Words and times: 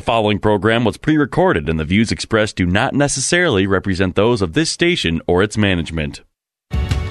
The 0.00 0.06
following 0.06 0.38
program 0.38 0.84
was 0.84 0.96
pre 0.96 1.18
recorded, 1.18 1.68
and 1.68 1.78
the 1.78 1.84
views 1.84 2.10
expressed 2.10 2.56
do 2.56 2.64
not 2.64 2.94
necessarily 2.94 3.66
represent 3.66 4.14
those 4.14 4.40
of 4.40 4.54
this 4.54 4.70
station 4.70 5.20
or 5.26 5.42
its 5.42 5.58
management. 5.58 6.22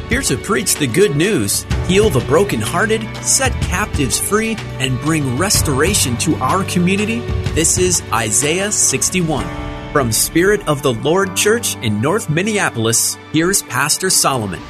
Here 0.10 0.24
to 0.24 0.36
preach 0.36 0.74
the 0.74 0.88
good 0.88 1.16
news, 1.16 1.68
heal 1.86 2.10
the 2.10 2.22
brokenhearted, 2.22 3.06
set 3.18 3.52
captives 3.62 4.20
free, 4.20 4.56
and 4.80 5.00
bring 5.02 5.38
restoration 5.38 6.18
to 6.18 6.36
our 6.38 6.64
community, 6.64 7.20
this 7.54 7.78
is 7.78 8.02
Isaiah 8.12 8.72
61. 8.72 9.46
From 9.94 10.12
Spirit 10.12 10.68
of 10.68 10.82
the 10.82 10.94
Lord 10.94 11.36
Church 11.38 11.76
in 11.84 12.02
North 12.02 12.28
Minneapolis, 12.28 13.20
here's 13.32 13.62
Pastor 13.62 14.10
Solomon. 14.10 14.62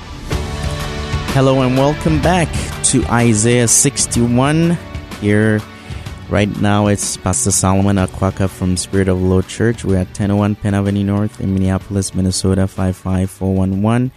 Hello 1.31 1.61
and 1.61 1.77
welcome 1.77 2.21
back 2.21 2.49
to 2.87 3.01
Isaiah 3.05 3.69
61. 3.69 4.77
Here, 5.21 5.61
right 6.29 6.61
now, 6.61 6.87
it's 6.87 7.17
Pastor 7.17 7.51
Solomon 7.51 7.95
Akwaka 7.95 8.49
from 8.49 8.77
Spirit 8.77 9.07
of 9.07 9.21
Lord 9.21 9.47
Church. 9.47 9.83
We're 9.83 9.97
at 9.97 10.07
1001 10.07 10.55
Penn 10.55 10.73
Avenue 10.73 11.03
North 11.03 11.41
in 11.41 11.53
Minneapolis, 11.53 12.13
Minnesota 12.13 12.67
55411. 12.67 14.11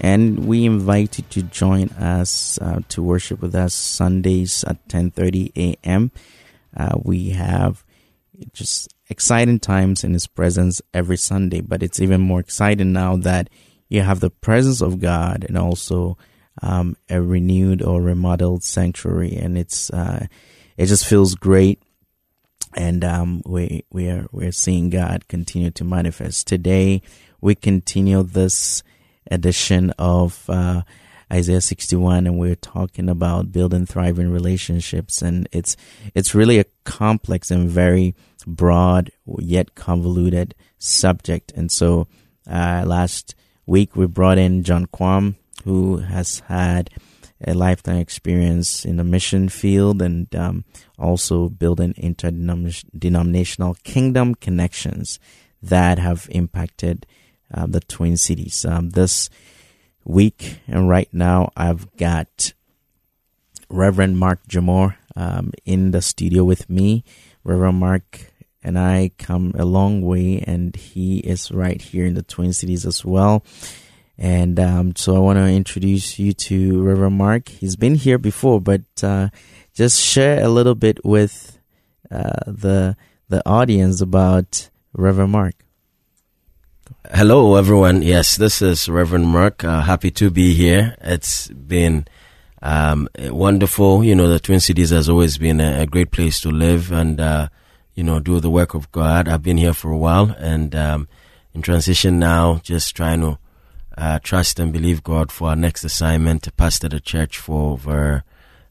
And 0.00 0.46
we 0.46 0.66
invite 0.66 1.18
you 1.18 1.24
to 1.30 1.42
join 1.42 1.88
us 1.90 2.58
uh, 2.60 2.80
to 2.90 3.02
worship 3.02 3.40
with 3.40 3.54
us 3.54 3.72
Sundays 3.72 4.62
at 4.64 4.86
10:30 4.88 5.52
a.m. 5.56 6.10
Uh, 6.76 6.98
we 7.02 7.30
have 7.30 7.82
just 8.52 8.94
exciting 9.08 9.58
times 9.58 10.04
in 10.04 10.12
His 10.12 10.26
presence 10.26 10.82
every 10.92 11.16
Sunday, 11.16 11.62
but 11.62 11.82
it's 11.82 12.00
even 12.00 12.20
more 12.20 12.40
exciting 12.40 12.92
now 12.92 13.16
that 13.16 13.48
you 13.88 14.02
have 14.02 14.20
the 14.20 14.30
presence 14.30 14.82
of 14.82 15.00
God 15.00 15.46
and 15.48 15.56
also 15.56 16.18
um, 16.60 16.96
a 17.08 17.22
renewed 17.22 17.80
or 17.80 18.02
remodeled 18.02 18.64
sanctuary, 18.64 19.34
and 19.34 19.56
it's 19.56 19.88
uh, 19.90 20.26
it 20.76 20.86
just 20.86 21.06
feels 21.06 21.34
great. 21.34 21.82
And 22.74 23.04
um, 23.04 23.42
we 23.46 23.84
we 23.90 24.08
are 24.10 24.26
we're 24.32 24.52
seeing 24.52 24.90
God 24.90 25.28
continue 25.28 25.70
to 25.72 25.84
manifest. 25.84 26.46
Today 26.46 27.00
we 27.40 27.54
continue 27.54 28.22
this 28.22 28.82
edition 29.30 29.92
of 29.98 30.44
uh, 30.48 30.82
Isaiah 31.32 31.60
61, 31.60 32.26
and 32.26 32.38
we're 32.38 32.54
talking 32.54 33.08
about 33.08 33.50
building 33.50 33.86
thriving 33.86 34.30
relationships, 34.30 35.22
and 35.22 35.48
it's 35.52 35.76
it's 36.14 36.34
really 36.34 36.58
a 36.58 36.66
complex 36.84 37.50
and 37.50 37.68
very 37.68 38.14
broad 38.46 39.10
yet 39.38 39.74
convoluted 39.74 40.54
subject. 40.78 41.52
And 41.56 41.72
so, 41.72 42.08
uh, 42.48 42.84
last 42.86 43.34
week 43.66 43.96
we 43.96 44.06
brought 44.06 44.38
in 44.38 44.62
John 44.62 44.86
Quam, 44.86 45.36
who 45.64 45.98
has 45.98 46.40
had 46.40 46.90
a 47.44 47.54
lifetime 47.54 47.98
experience 47.98 48.84
in 48.84 48.96
the 48.96 49.04
mission 49.04 49.48
field 49.48 50.00
and 50.00 50.34
um, 50.34 50.64
also 50.98 51.48
building 51.48 51.94
interdenominational 51.96 53.74
kingdom 53.84 54.34
connections 54.34 55.18
that 55.62 55.98
have 55.98 56.28
impacted 56.30 57.06
uh, 57.52 57.66
the 57.66 57.80
Twin 57.80 58.16
Cities. 58.16 58.64
Um, 58.64 58.90
this 58.90 59.28
week 60.04 60.60
and 60.66 60.88
right 60.88 61.08
now, 61.12 61.50
I've 61.56 61.94
got 61.96 62.52
Reverend 63.68 64.18
Mark 64.18 64.46
Jamor 64.48 64.96
um, 65.14 65.52
in 65.64 65.90
the 65.90 66.02
studio 66.02 66.44
with 66.44 66.70
me. 66.70 67.04
Reverend 67.44 67.78
Mark 67.78 68.32
and 68.62 68.78
I 68.78 69.12
come 69.18 69.52
a 69.56 69.64
long 69.64 70.02
way, 70.02 70.42
and 70.44 70.74
he 70.74 71.18
is 71.18 71.52
right 71.52 71.80
here 71.80 72.04
in 72.04 72.14
the 72.14 72.22
Twin 72.22 72.52
Cities 72.52 72.84
as 72.84 73.04
well. 73.04 73.44
And 74.18 74.58
um, 74.58 74.96
so 74.96 75.14
I 75.14 75.18
want 75.18 75.38
to 75.38 75.46
introduce 75.46 76.18
you 76.18 76.32
to 76.32 76.82
Reverend 76.82 77.18
Mark. 77.18 77.48
He's 77.48 77.76
been 77.76 77.96
here 77.96 78.18
before, 78.18 78.60
but 78.60 78.82
uh, 79.02 79.28
just 79.74 80.00
share 80.00 80.42
a 80.42 80.48
little 80.48 80.74
bit 80.74 81.04
with 81.04 81.58
uh, 82.10 82.40
the 82.46 82.96
the 83.28 83.46
audience 83.46 84.00
about 84.00 84.70
Reverend 84.92 85.32
Mark. 85.32 85.54
Hello, 87.12 87.56
everyone. 87.56 88.02
Yes, 88.02 88.36
this 88.36 88.62
is 88.62 88.88
Reverend 88.88 89.26
Mark. 89.26 89.64
Uh, 89.64 89.82
happy 89.82 90.10
to 90.12 90.30
be 90.30 90.54
here. 90.54 90.96
It's 91.00 91.48
been 91.48 92.06
um, 92.62 93.08
wonderful. 93.18 94.02
You 94.02 94.14
know, 94.14 94.28
the 94.28 94.40
Twin 94.40 94.60
Cities 94.60 94.90
has 94.90 95.08
always 95.08 95.38
been 95.38 95.60
a, 95.60 95.82
a 95.82 95.86
great 95.86 96.10
place 96.10 96.40
to 96.40 96.50
live 96.50 96.92
and, 96.92 97.20
uh, 97.20 97.48
you 97.94 98.02
know, 98.02 98.18
do 98.20 98.40
the 98.40 98.50
work 98.50 98.74
of 98.74 98.90
God. 98.92 99.28
I've 99.28 99.42
been 99.42 99.56
here 99.56 99.72
for 99.72 99.90
a 99.90 99.98
while 99.98 100.34
and 100.38 100.74
um, 100.74 101.08
in 101.54 101.62
transition 101.62 102.18
now, 102.18 102.60
just 102.62 102.94
trying 102.96 103.20
to 103.20 103.38
uh, 103.96 104.18
trust 104.22 104.58
and 104.58 104.72
believe 104.72 105.02
God 105.02 105.32
for 105.32 105.48
our 105.48 105.56
next 105.56 105.84
assignment 105.84 106.42
to 106.44 106.52
pastor 106.52 106.88
the 106.88 107.00
church 107.00 107.38
for 107.38 107.72
over 107.72 108.24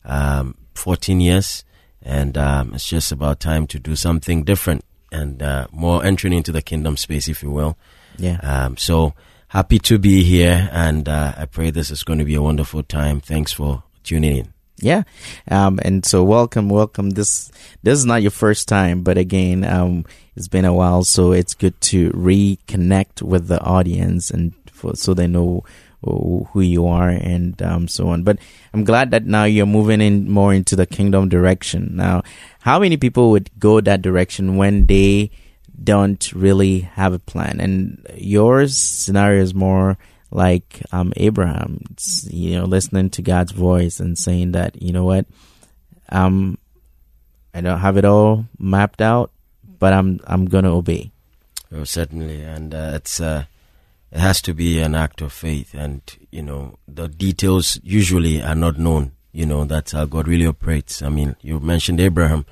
um, 0.03 0.55
14 0.75 1.19
years. 1.19 1.63
And 2.01 2.37
um, 2.37 2.75
it's 2.75 2.87
just 2.87 3.11
about 3.11 3.39
time 3.39 3.65
to 3.67 3.79
do 3.79 3.95
something 3.95 4.43
different 4.43 4.85
and 5.11 5.41
uh, 5.41 5.67
more 5.71 6.03
entering 6.03 6.33
into 6.33 6.51
the 6.51 6.61
kingdom 6.61 6.97
space, 6.97 7.27
if 7.27 7.41
you 7.41 7.49
will. 7.49 7.77
Yeah. 8.17 8.37
Um, 8.43 8.77
so 8.77 9.13
happy 9.49 9.79
to 9.79 9.97
be 9.97 10.23
here, 10.23 10.69
and 10.71 11.07
uh, 11.07 11.33
I 11.37 11.45
pray 11.45 11.71
this 11.71 11.89
is 11.89 12.03
going 12.03 12.19
to 12.19 12.25
be 12.25 12.35
a 12.35 12.41
wonderful 12.41 12.83
time. 12.83 13.19
Thanks 13.21 13.51
for 13.51 13.83
tuning 14.03 14.37
in. 14.37 14.54
Yeah, 14.77 15.03
um, 15.49 15.79
and 15.83 16.05
so 16.05 16.23
welcome, 16.23 16.67
welcome. 16.67 17.11
This 17.11 17.51
this 17.83 17.97
is 17.97 18.05
not 18.05 18.21
your 18.21 18.31
first 18.31 18.67
time, 18.67 19.03
but 19.03 19.17
again, 19.17 19.63
um, 19.63 20.05
it's 20.35 20.49
been 20.49 20.65
a 20.65 20.73
while, 20.73 21.03
so 21.03 21.31
it's 21.31 21.53
good 21.53 21.79
to 21.93 22.09
reconnect 22.11 23.21
with 23.21 23.47
the 23.47 23.61
audience 23.61 24.29
and 24.29 24.53
for, 24.71 24.95
so 24.95 25.13
they 25.13 25.27
know 25.27 25.63
who 26.03 26.61
you 26.61 26.85
are 26.85 27.09
and 27.09 27.59
um, 27.63 27.87
so 27.87 28.09
on. 28.09 28.21
But 28.21 28.37
I'm 28.73 28.83
glad 28.83 29.09
that 29.11 29.25
now 29.25 29.45
you're 29.45 29.65
moving 29.65 30.01
in 30.01 30.29
more 30.29 30.53
into 30.53 30.75
the 30.75 30.85
kingdom 30.85 31.29
direction. 31.29 31.95
Now, 31.95 32.21
how 32.59 32.77
many 32.77 32.97
people 32.97 33.31
would 33.31 33.49
go 33.57 33.81
that 33.81 34.03
direction 34.03 34.55
when 34.57 34.85
they 34.85 35.31
don't 35.83 36.31
really 36.33 36.81
have 36.81 37.13
a 37.13 37.19
plan. 37.19 37.59
And 37.59 38.05
your 38.15 38.67
scenario 38.67 39.41
is 39.41 39.53
more 39.53 39.97
like 40.31 40.81
um, 40.91 41.13
Abraham, 41.15 41.81
it's, 41.91 42.27
you 42.31 42.55
know, 42.55 42.65
listening 42.65 43.09
to 43.11 43.21
God's 43.21 43.51
voice 43.51 43.99
and 43.99 44.17
saying 44.17 44.51
that, 44.53 44.81
you 44.81 44.91
know 44.91 45.05
what, 45.05 45.25
um, 46.09 46.57
I 47.53 47.61
don't 47.61 47.79
have 47.79 47.97
it 47.97 48.05
all 48.05 48.45
mapped 48.59 49.01
out, 49.01 49.31
but 49.79 49.93
I'm 49.93 50.19
I'm 50.27 50.45
gonna 50.45 50.75
obey. 50.75 51.11
Oh, 51.71 51.85
certainly, 51.85 52.41
and 52.41 52.73
uh, 52.73 52.91
it's 52.95 53.21
uh, 53.21 53.45
it 54.11 54.19
has 54.19 54.41
to 54.43 54.53
be 54.53 54.79
an 54.81 54.93
act 54.93 55.21
of 55.21 55.31
faith, 55.31 55.73
and 55.73 56.01
you 56.31 56.41
know 56.41 56.77
the 56.87 57.07
details 57.07 57.79
usually 57.81 58.41
are 58.41 58.55
not 58.55 58.77
known. 58.77 59.13
You 59.31 59.45
know 59.45 59.63
that's 59.63 59.93
how 59.93 60.05
God 60.05 60.27
really 60.27 60.45
operates. 60.45 61.01
I 61.01 61.07
mean, 61.07 61.37
you 61.41 61.61
mentioned 61.61 62.01
Abraham 62.01 62.45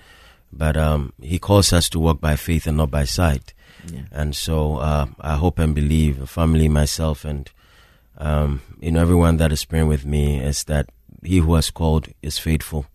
but 0.55 0.77
um, 0.77 1.13
he 1.21 1.39
calls 1.39 1.73
us 1.73 1.89
to 1.89 1.99
walk 1.99 2.21
by 2.21 2.35
faith 2.35 2.67
and 2.67 2.77
not 2.77 2.91
by 2.91 3.03
sight. 3.03 3.53
Yeah. 3.91 4.03
And 4.11 4.35
so 4.35 4.77
uh, 4.77 5.07
I 5.19 5.35
hope 5.35 5.59
and 5.59 5.73
believe, 5.73 6.29
family, 6.29 6.69
myself, 6.69 7.25
and 7.25 7.49
um, 8.17 8.61
you 8.79 8.91
know 8.91 9.01
everyone 9.01 9.37
that 9.37 9.51
is 9.51 9.65
praying 9.65 9.87
with 9.87 10.05
me 10.05 10.39
is 10.39 10.63
that 10.65 10.89
he 11.23 11.37
who 11.37 11.55
has 11.55 11.69
called 11.69 12.09
is 12.21 12.37
faithful, 12.37 12.85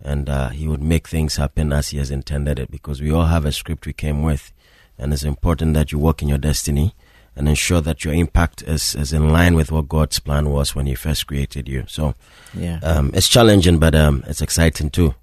and 0.00 0.28
uh, 0.28 0.48
he 0.50 0.68
would 0.68 0.82
make 0.82 1.08
things 1.08 1.36
happen 1.36 1.72
as 1.72 1.88
he 1.88 1.98
has 1.98 2.10
intended 2.10 2.58
it. 2.58 2.70
Because 2.70 3.00
we 3.00 3.10
all 3.10 3.26
have 3.26 3.44
a 3.44 3.52
script 3.52 3.86
we 3.86 3.92
came 3.92 4.22
with, 4.22 4.52
and 4.98 5.12
it's 5.12 5.24
important 5.24 5.74
that 5.74 5.92
you 5.92 5.98
walk 5.98 6.22
in 6.22 6.28
your 6.28 6.38
destiny 6.38 6.94
and 7.36 7.48
ensure 7.48 7.80
that 7.80 8.04
your 8.04 8.12
impact 8.12 8.62
is, 8.62 8.94
is 8.94 9.12
in 9.12 9.30
line 9.30 9.54
with 9.54 9.70
what 9.70 9.88
God's 9.88 10.18
plan 10.18 10.50
was 10.50 10.74
when 10.74 10.86
He 10.86 10.94
first 10.94 11.26
created 11.26 11.68
you. 11.68 11.84
So, 11.86 12.14
yeah, 12.54 12.80
um, 12.82 13.10
it's 13.14 13.28
challenging, 13.28 13.78
but 13.78 13.94
um, 13.94 14.24
it's 14.26 14.42
exciting 14.42 14.90
too. 14.90 15.14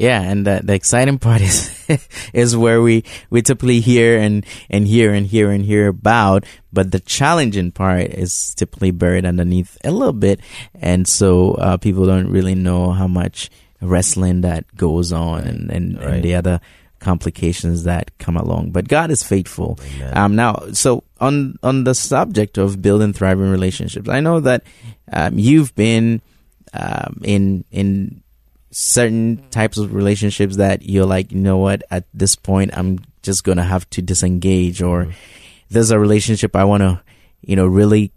Yeah, 0.00 0.22
and 0.22 0.46
the, 0.46 0.62
the 0.64 0.72
exciting 0.72 1.18
part 1.26 1.42
is 1.42 1.68
is 2.32 2.56
where 2.56 2.80
we 2.80 3.04
we 3.28 3.42
typically 3.42 3.80
hear 3.80 4.18
and 4.18 4.46
and 4.70 4.88
hear 4.88 5.12
and 5.12 5.26
hear 5.26 5.50
and 5.50 5.62
hear 5.62 5.88
about, 5.88 6.46
but 6.72 6.90
the 6.90 7.00
challenging 7.00 7.70
part 7.70 8.08
is 8.08 8.54
typically 8.54 8.92
buried 8.92 9.26
underneath 9.26 9.76
a 9.84 9.90
little 9.90 10.14
bit, 10.14 10.40
and 10.74 11.06
so 11.06 11.52
uh, 11.52 11.76
people 11.76 12.06
don't 12.06 12.30
really 12.30 12.54
know 12.54 12.92
how 12.92 13.06
much 13.06 13.50
wrestling 13.82 14.40
that 14.40 14.64
goes 14.74 15.12
on 15.12 15.42
and 15.42 15.70
and, 15.70 15.98
right. 15.98 16.14
and 16.14 16.22
the 16.24 16.34
other 16.34 16.60
complications 16.98 17.84
that 17.84 18.16
come 18.16 18.38
along. 18.38 18.70
But 18.70 18.88
God 18.88 19.10
is 19.10 19.22
faithful. 19.22 19.78
Um, 20.12 20.34
now, 20.34 20.64
so 20.72 21.04
on 21.20 21.58
on 21.62 21.84
the 21.84 21.94
subject 21.94 22.56
of 22.56 22.80
building 22.80 23.12
thriving 23.12 23.50
relationships, 23.50 24.08
I 24.08 24.20
know 24.20 24.40
that 24.40 24.62
um, 25.12 25.38
you've 25.38 25.74
been 25.74 26.22
um, 26.72 27.20
in 27.22 27.66
in 27.70 28.22
certain 28.70 29.48
types 29.50 29.78
of 29.78 29.94
relationships 29.94 30.56
that 30.56 30.82
you're 30.82 31.06
like, 31.06 31.32
you 31.32 31.38
know 31.38 31.58
what, 31.58 31.82
at 31.90 32.04
this 32.14 32.36
point, 32.36 32.70
I'm 32.76 33.00
just 33.22 33.44
going 33.44 33.58
to 33.58 33.64
have 33.64 33.88
to 33.90 34.02
disengage, 34.02 34.82
or 34.82 35.04
mm-hmm. 35.04 35.12
there's 35.70 35.90
a 35.90 35.98
relationship 35.98 36.54
I 36.54 36.64
want 36.64 36.82
to, 36.82 37.02
you 37.40 37.56
know, 37.56 37.66
really 37.66 38.12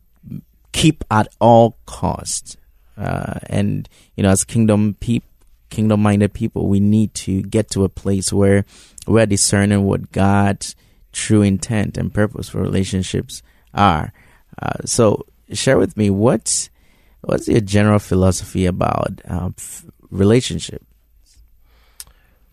keep 0.72 1.04
at 1.10 1.28
all 1.40 1.78
costs. 1.86 2.58
Uh, 2.98 3.40
and, 3.48 3.90
you 4.16 4.24
know, 4.24 4.30
as 4.30 4.44
kingdom 4.44 4.96
people, 5.00 5.30
kingdom 5.70 6.02
minded 6.02 6.34
people, 6.34 6.68
we 6.68 6.80
need 6.80 7.14
to 7.16 7.42
get 7.42 7.70
to 7.72 7.84
a 7.84 7.90
place 7.90 8.32
where 8.32 8.64
we're 9.08 9.26
discerning 9.26 9.84
what 9.84 10.12
God's 10.12 10.76
true 11.12 11.42
intent 11.42 11.98
and 11.98 12.14
purpose 12.14 12.50
for 12.50 12.62
relationships 12.62 13.42
are. 13.74 14.14
Uh, 14.62 14.86
so, 14.86 15.26
share 15.52 15.78
with 15.78 15.98
me 15.98 16.10
what's 16.10 16.70
what's 17.22 17.48
your 17.48 17.62
general 17.62 18.00
philosophy 18.00 18.66
about 18.66 19.22
uh, 19.28 19.50
f- 19.58 19.86
relationship? 20.14 20.86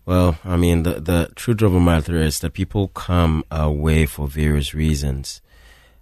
Well, 0.05 0.39
I 0.43 0.57
mean, 0.57 0.83
the 0.83 0.99
the 0.99 1.31
truth 1.35 1.61
of 1.61 1.73
the 1.73 1.79
matter 1.79 2.17
is 2.17 2.39
that 2.39 2.53
people 2.53 2.87
come 2.89 3.43
away 3.51 4.05
for 4.07 4.27
various 4.27 4.73
reasons, 4.73 5.41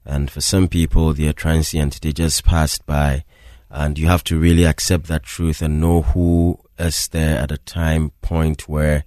and 0.06 0.32
for 0.32 0.42
some 0.42 0.68
people, 0.68 1.14
they 1.14 1.28
are 1.28 1.34
transient; 1.34 2.02
they 2.02 2.14
just 2.14 2.46
passed 2.46 2.86
by, 2.86 3.26
and 3.70 4.00
you 4.00 4.08
have 4.08 4.24
to 4.26 4.40
really 4.40 4.64
accept 4.66 5.08
that 5.08 5.24
truth 5.24 5.62
and 5.62 5.82
know 5.82 6.02
who 6.02 6.60
is 6.80 7.10
there 7.10 7.38
at 7.40 7.52
a 7.52 7.58
time 7.58 8.12
point 8.22 8.70
where, 8.70 9.04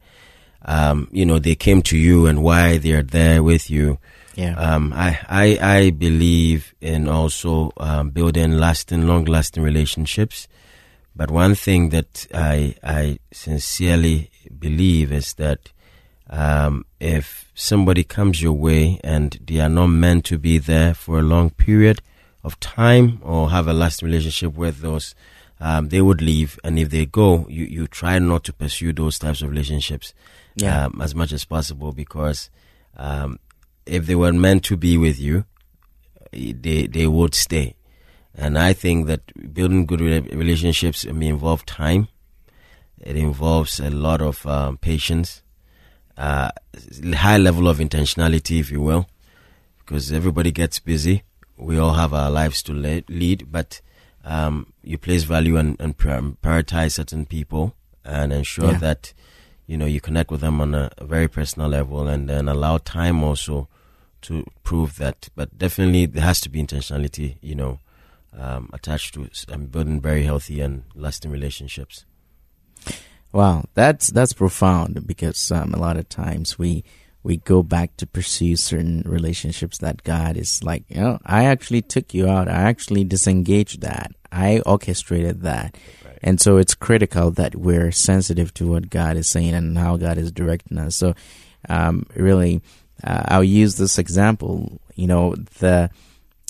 um, 0.66 1.08
you 1.10 1.24
know, 1.24 1.38
they 1.38 1.54
came 1.54 1.80
to 1.82 1.96
you 1.96 2.26
and 2.26 2.42
why 2.42 2.76
they 2.76 2.92
are 2.92 3.02
there 3.02 3.42
with 3.42 3.70
you. 3.70 3.98
Yeah. 4.34 4.54
Um, 4.56 4.92
I, 4.94 5.18
I, 5.28 5.76
I 5.78 5.90
believe 5.90 6.74
in 6.80 7.08
also 7.08 7.72
um, 7.76 8.10
building 8.10 8.52
lasting, 8.52 9.06
long 9.06 9.24
lasting 9.24 9.62
relationships. 9.62 10.48
But 11.14 11.30
one 11.30 11.54
thing 11.54 11.90
that 11.90 12.26
I, 12.34 12.74
I 12.82 13.18
sincerely 13.32 14.30
believe 14.58 15.12
is 15.12 15.34
that 15.34 15.70
um, 16.30 16.86
if 17.00 17.50
somebody 17.54 18.04
comes 18.04 18.40
your 18.40 18.54
way 18.54 18.98
and 19.04 19.38
they 19.44 19.60
are 19.60 19.68
not 19.68 19.88
meant 19.88 20.24
to 20.26 20.38
be 20.38 20.58
there 20.58 20.94
for 20.94 21.18
a 21.18 21.22
long 21.22 21.50
period 21.50 22.00
of 22.42 22.58
time 22.60 23.20
or 23.22 23.50
have 23.50 23.68
a 23.68 23.72
lasting 23.72 24.06
relationship 24.06 24.54
with 24.54 24.80
those, 24.80 25.14
um, 25.60 25.90
they 25.90 26.00
would 26.00 26.22
leave. 26.22 26.58
And 26.64 26.78
if 26.78 26.90
they 26.90 27.04
go, 27.04 27.46
you, 27.48 27.64
you 27.64 27.86
try 27.86 28.18
not 28.18 28.44
to 28.44 28.52
pursue 28.52 28.92
those 28.92 29.18
types 29.18 29.42
of 29.42 29.50
relationships 29.50 30.14
yeah. 30.56 30.86
um, 30.86 31.00
as 31.02 31.14
much 31.14 31.32
as 31.32 31.44
possible 31.44 31.92
because 31.92 32.50
um, 32.96 33.38
if 33.86 34.06
they 34.06 34.14
were 34.14 34.32
meant 34.32 34.64
to 34.64 34.76
be 34.76 34.96
with 34.96 35.18
you, 35.20 35.44
they 36.32 36.86
they 36.86 37.06
would 37.06 37.34
stay. 37.34 37.74
And 38.34 38.58
I 38.58 38.72
think 38.72 39.06
that 39.06 39.52
building 39.52 39.86
good 39.86 40.00
relationships 40.00 41.04
may 41.04 41.28
involve 41.28 41.66
time. 41.66 42.08
It 43.00 43.16
involves 43.16 43.78
a 43.80 43.90
lot 43.90 44.22
of 44.22 44.46
um, 44.46 44.78
patience, 44.78 45.42
uh, 46.16 46.50
high 47.14 47.36
level 47.36 47.68
of 47.68 47.78
intentionality, 47.78 48.60
if 48.60 48.70
you 48.70 48.80
will, 48.80 49.08
because 49.78 50.12
everybody 50.12 50.50
gets 50.50 50.78
busy. 50.78 51.24
We 51.56 51.78
all 51.78 51.94
have 51.94 52.14
our 52.14 52.30
lives 52.30 52.62
to 52.64 52.72
lead, 52.72 53.52
but 53.52 53.80
um, 54.24 54.72
you 54.82 54.98
place 54.98 55.24
value 55.24 55.56
and, 55.56 55.78
and, 55.80 55.96
prioritize 55.96 56.92
certain 56.92 57.26
people 57.26 57.74
and 58.04 58.32
ensure 58.32 58.72
yeah. 58.72 58.78
that 58.78 59.12
you 59.66 59.76
know 59.76 59.86
you 59.86 60.00
connect 60.00 60.30
with 60.30 60.40
them 60.40 60.60
on 60.60 60.74
a, 60.74 60.90
a 60.98 61.04
very 61.04 61.28
personal 61.28 61.68
level, 61.68 62.06
and 62.06 62.28
then 62.28 62.48
allow 62.48 62.78
time 62.78 63.22
also 63.22 63.68
to 64.22 64.46
prove 64.62 64.96
that. 64.96 65.28
But 65.34 65.58
definitely, 65.58 66.06
there 66.06 66.22
has 66.22 66.40
to 66.42 66.48
be 66.48 66.62
intentionality, 66.62 67.36
you 67.40 67.54
know, 67.54 67.80
um, 68.38 68.70
attached 68.72 69.14
to 69.14 69.28
um, 69.52 69.66
building 69.66 70.00
very 70.00 70.22
healthy 70.24 70.60
and 70.60 70.84
lasting 70.94 71.30
relationships. 71.30 72.04
Wow, 73.32 73.64
that's 73.74 74.08
that's 74.08 74.32
profound 74.34 75.06
because 75.06 75.50
um, 75.50 75.72
a 75.72 75.78
lot 75.78 75.96
of 75.96 76.08
times 76.08 76.58
we 76.58 76.84
we 77.22 77.36
go 77.38 77.62
back 77.62 77.96
to 77.96 78.06
pursue 78.06 78.56
certain 78.56 79.02
relationships 79.06 79.78
that 79.78 80.02
God 80.02 80.36
is 80.36 80.62
like, 80.64 80.84
you 80.88 81.00
know, 81.00 81.18
I 81.24 81.44
actually 81.44 81.82
took 81.82 82.12
you 82.14 82.28
out. 82.28 82.48
I 82.48 82.62
actually 82.62 83.04
disengaged 83.04 83.80
that. 83.82 84.12
I 84.32 84.60
orchestrated 84.66 85.42
that. 85.42 85.76
Right. 86.04 86.18
And 86.22 86.40
so 86.40 86.56
it's 86.56 86.74
critical 86.74 87.30
that 87.32 87.54
we're 87.54 87.92
sensitive 87.92 88.52
to 88.54 88.66
what 88.66 88.90
God 88.90 89.16
is 89.16 89.28
saying 89.28 89.54
and 89.54 89.78
how 89.78 89.96
God 89.96 90.18
is 90.18 90.32
directing 90.32 90.78
us. 90.78 90.96
So, 90.96 91.14
um, 91.68 92.06
really, 92.16 92.60
uh, 93.04 93.22
I'll 93.28 93.44
use 93.44 93.76
this 93.76 93.98
example. 93.98 94.80
You 94.94 95.06
know, 95.06 95.34
the 95.60 95.90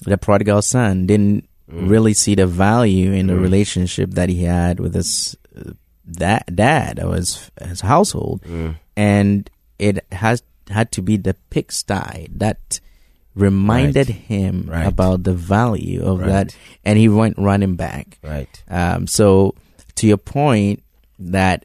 the 0.05 0.19
prodigal 0.19 0.63
son 0.63 1.07
didn't 1.07 1.49
mm. 1.73 1.89
really 1.89 2.15
see 2.15 2.35
the 2.35 2.47
value 2.47 3.13
in 3.13 3.27
the 3.27 3.33
mm. 3.33 3.41
relationship 3.41 4.11
that 4.13 4.29
he 4.29 4.45
had 4.45 4.81
with 4.81 4.95
his 4.95 5.37
uh, 5.57 5.73
that 6.05 6.55
dad 6.55 7.01
or 7.03 7.15
his 7.15 7.51
his 7.61 7.81
household, 7.81 8.43
mm. 8.43 8.75
and 8.97 9.51
it 9.79 10.05
has 10.13 10.43
had 10.69 10.93
to 10.93 11.03
be 11.03 11.17
the 11.17 11.35
pigsty 11.51 12.29
that 12.31 12.81
reminded 13.35 14.09
right. 14.09 14.17
him 14.17 14.67
right. 14.69 14.87
about 14.87 15.23
the 15.25 15.33
value 15.33 16.03
of 16.05 16.21
right. 16.21 16.29
that, 16.29 16.57
and 16.85 16.99
he 16.99 17.09
went 17.09 17.39
running 17.39 17.77
back. 17.77 18.19
Right. 18.23 18.63
Um, 18.69 19.07
so, 19.07 19.55
to 19.97 20.07
your 20.07 20.19
point, 20.19 20.83
that 21.19 21.65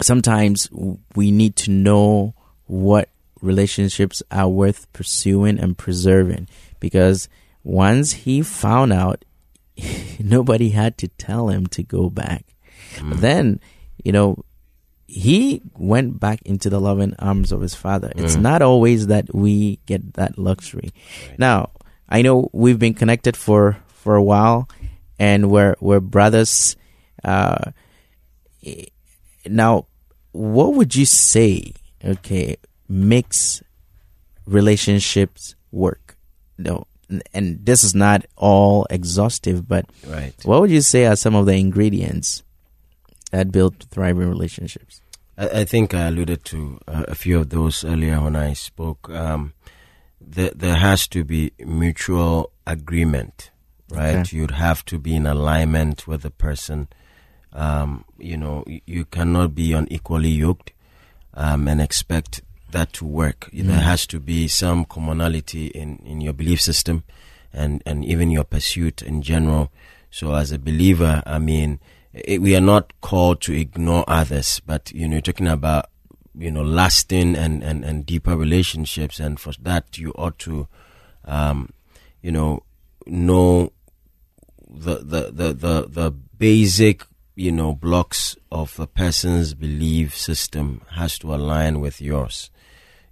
sometimes 0.00 0.68
we 1.14 1.30
need 1.30 1.56
to 1.56 1.70
know 1.70 2.34
what 2.66 3.08
relationships 3.40 4.22
are 4.30 4.48
worth 4.48 4.90
pursuing 4.92 5.58
and 5.58 5.76
preserving 5.76 6.48
because 6.80 7.28
once 7.66 8.12
he 8.12 8.42
found 8.42 8.92
out 8.92 9.24
nobody 10.20 10.70
had 10.70 10.96
to 10.98 11.08
tell 11.18 11.48
him 11.48 11.66
to 11.66 11.82
go 11.82 12.08
back 12.08 12.44
mm. 12.96 13.18
then 13.20 13.60
you 14.02 14.12
know 14.12 14.38
he 15.08 15.62
went 15.76 16.18
back 16.18 16.40
into 16.42 16.68
the 16.68 16.80
loving 16.80 17.14
arms 17.18 17.52
of 17.52 17.60
his 17.60 17.74
father 17.74 18.12
mm. 18.14 18.22
it's 18.22 18.36
not 18.36 18.62
always 18.62 19.08
that 19.08 19.34
we 19.34 19.78
get 19.86 20.14
that 20.14 20.38
luxury 20.38 20.92
right. 21.28 21.38
now 21.38 21.70
i 22.08 22.22
know 22.22 22.48
we've 22.52 22.78
been 22.78 22.94
connected 22.94 23.36
for 23.36 23.76
for 23.88 24.14
a 24.14 24.22
while 24.22 24.68
and 25.18 25.50
we're 25.50 25.74
we're 25.80 26.00
brothers 26.00 26.76
uh 27.24 27.72
now 29.46 29.86
what 30.32 30.74
would 30.74 30.94
you 30.94 31.04
say 31.04 31.72
okay 32.04 32.56
makes 32.88 33.62
relationships 34.46 35.54
work. 35.72 36.16
No, 36.58 36.86
and 37.32 37.64
this 37.64 37.84
is 37.84 37.94
not 37.94 38.24
all 38.36 38.86
exhaustive, 38.90 39.68
but 39.68 39.86
right. 40.06 40.34
what 40.44 40.60
would 40.60 40.70
you 40.70 40.80
say 40.80 41.06
are 41.06 41.16
some 41.16 41.34
of 41.34 41.46
the 41.46 41.54
ingredients 41.54 42.42
that 43.30 43.52
build 43.52 43.84
thriving 43.90 44.28
relationships? 44.28 45.00
I, 45.38 45.60
I 45.60 45.64
think 45.64 45.94
I 45.94 46.06
alluded 46.08 46.44
to 46.46 46.80
uh, 46.88 47.04
a 47.08 47.14
few 47.14 47.38
of 47.38 47.50
those 47.50 47.84
earlier 47.84 48.20
when 48.20 48.36
I 48.36 48.52
spoke. 48.54 49.08
Um, 49.10 49.52
there, 50.20 50.50
there 50.54 50.76
has 50.76 51.06
to 51.08 51.24
be 51.24 51.52
mutual 51.58 52.50
agreement, 52.66 53.50
right? 53.90 54.16
Okay. 54.16 54.36
You'd 54.36 54.52
have 54.52 54.84
to 54.86 54.98
be 54.98 55.14
in 55.14 55.26
alignment 55.26 56.06
with 56.08 56.22
the 56.22 56.30
person. 56.30 56.88
Um, 57.52 58.04
you 58.18 58.36
know, 58.36 58.64
you 58.66 59.04
cannot 59.04 59.54
be 59.54 59.72
unequally 59.72 60.30
yoked 60.30 60.72
um, 61.34 61.68
and 61.68 61.80
expect 61.80 62.42
that 62.76 62.92
to 62.92 63.06
work. 63.06 63.48
Mm. 63.52 63.68
There 63.68 63.80
has 63.80 64.06
to 64.08 64.20
be 64.20 64.48
some 64.48 64.84
commonality 64.84 65.68
in, 65.68 65.96
in 66.04 66.20
your 66.20 66.34
belief 66.34 66.60
system 66.60 67.04
and, 67.52 67.82
and 67.86 68.04
even 68.04 68.30
your 68.30 68.44
pursuit 68.44 69.00
in 69.00 69.22
general. 69.22 69.72
So 70.10 70.34
as 70.34 70.52
a 70.52 70.58
believer, 70.58 71.22
I 71.24 71.38
mean, 71.38 71.80
it, 72.12 72.42
we 72.42 72.54
are 72.54 72.60
not 72.60 72.92
called 73.00 73.40
to 73.42 73.58
ignore 73.58 74.04
others, 74.06 74.60
but, 74.66 74.92
you 74.92 75.08
know, 75.08 75.14
you're 75.14 75.22
talking 75.22 75.48
about, 75.48 75.86
you 76.38 76.50
know, 76.50 76.62
lasting 76.62 77.34
and, 77.34 77.64
and, 77.64 77.82
and 77.82 78.04
deeper 78.04 78.36
relationships. 78.36 79.20
And 79.20 79.40
for 79.40 79.52
that, 79.62 79.96
you 79.96 80.12
ought 80.12 80.38
to, 80.40 80.68
um, 81.24 81.70
you 82.20 82.30
know, 82.30 82.62
know 83.06 83.72
the, 84.68 84.96
the, 84.96 85.30
the, 85.32 85.52
the, 85.54 85.86
the 85.88 86.10
basic 86.10 87.06
you 87.38 87.52
know 87.52 87.74
blocks 87.74 88.36
of 88.50 88.78
a 88.80 88.86
person's 88.86 89.52
belief 89.52 90.16
system 90.16 90.80
has 90.92 91.18
to 91.18 91.34
align 91.34 91.80
with 91.80 92.00
yours 92.00 92.50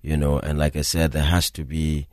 you 0.05 0.19
know, 0.19 0.39
and 0.39 0.59
like 0.59 0.77
I 0.77 0.83
said, 0.83 1.13
there 1.13 1.25
has 1.25 1.51
to 1.53 1.65
be 1.65 2.09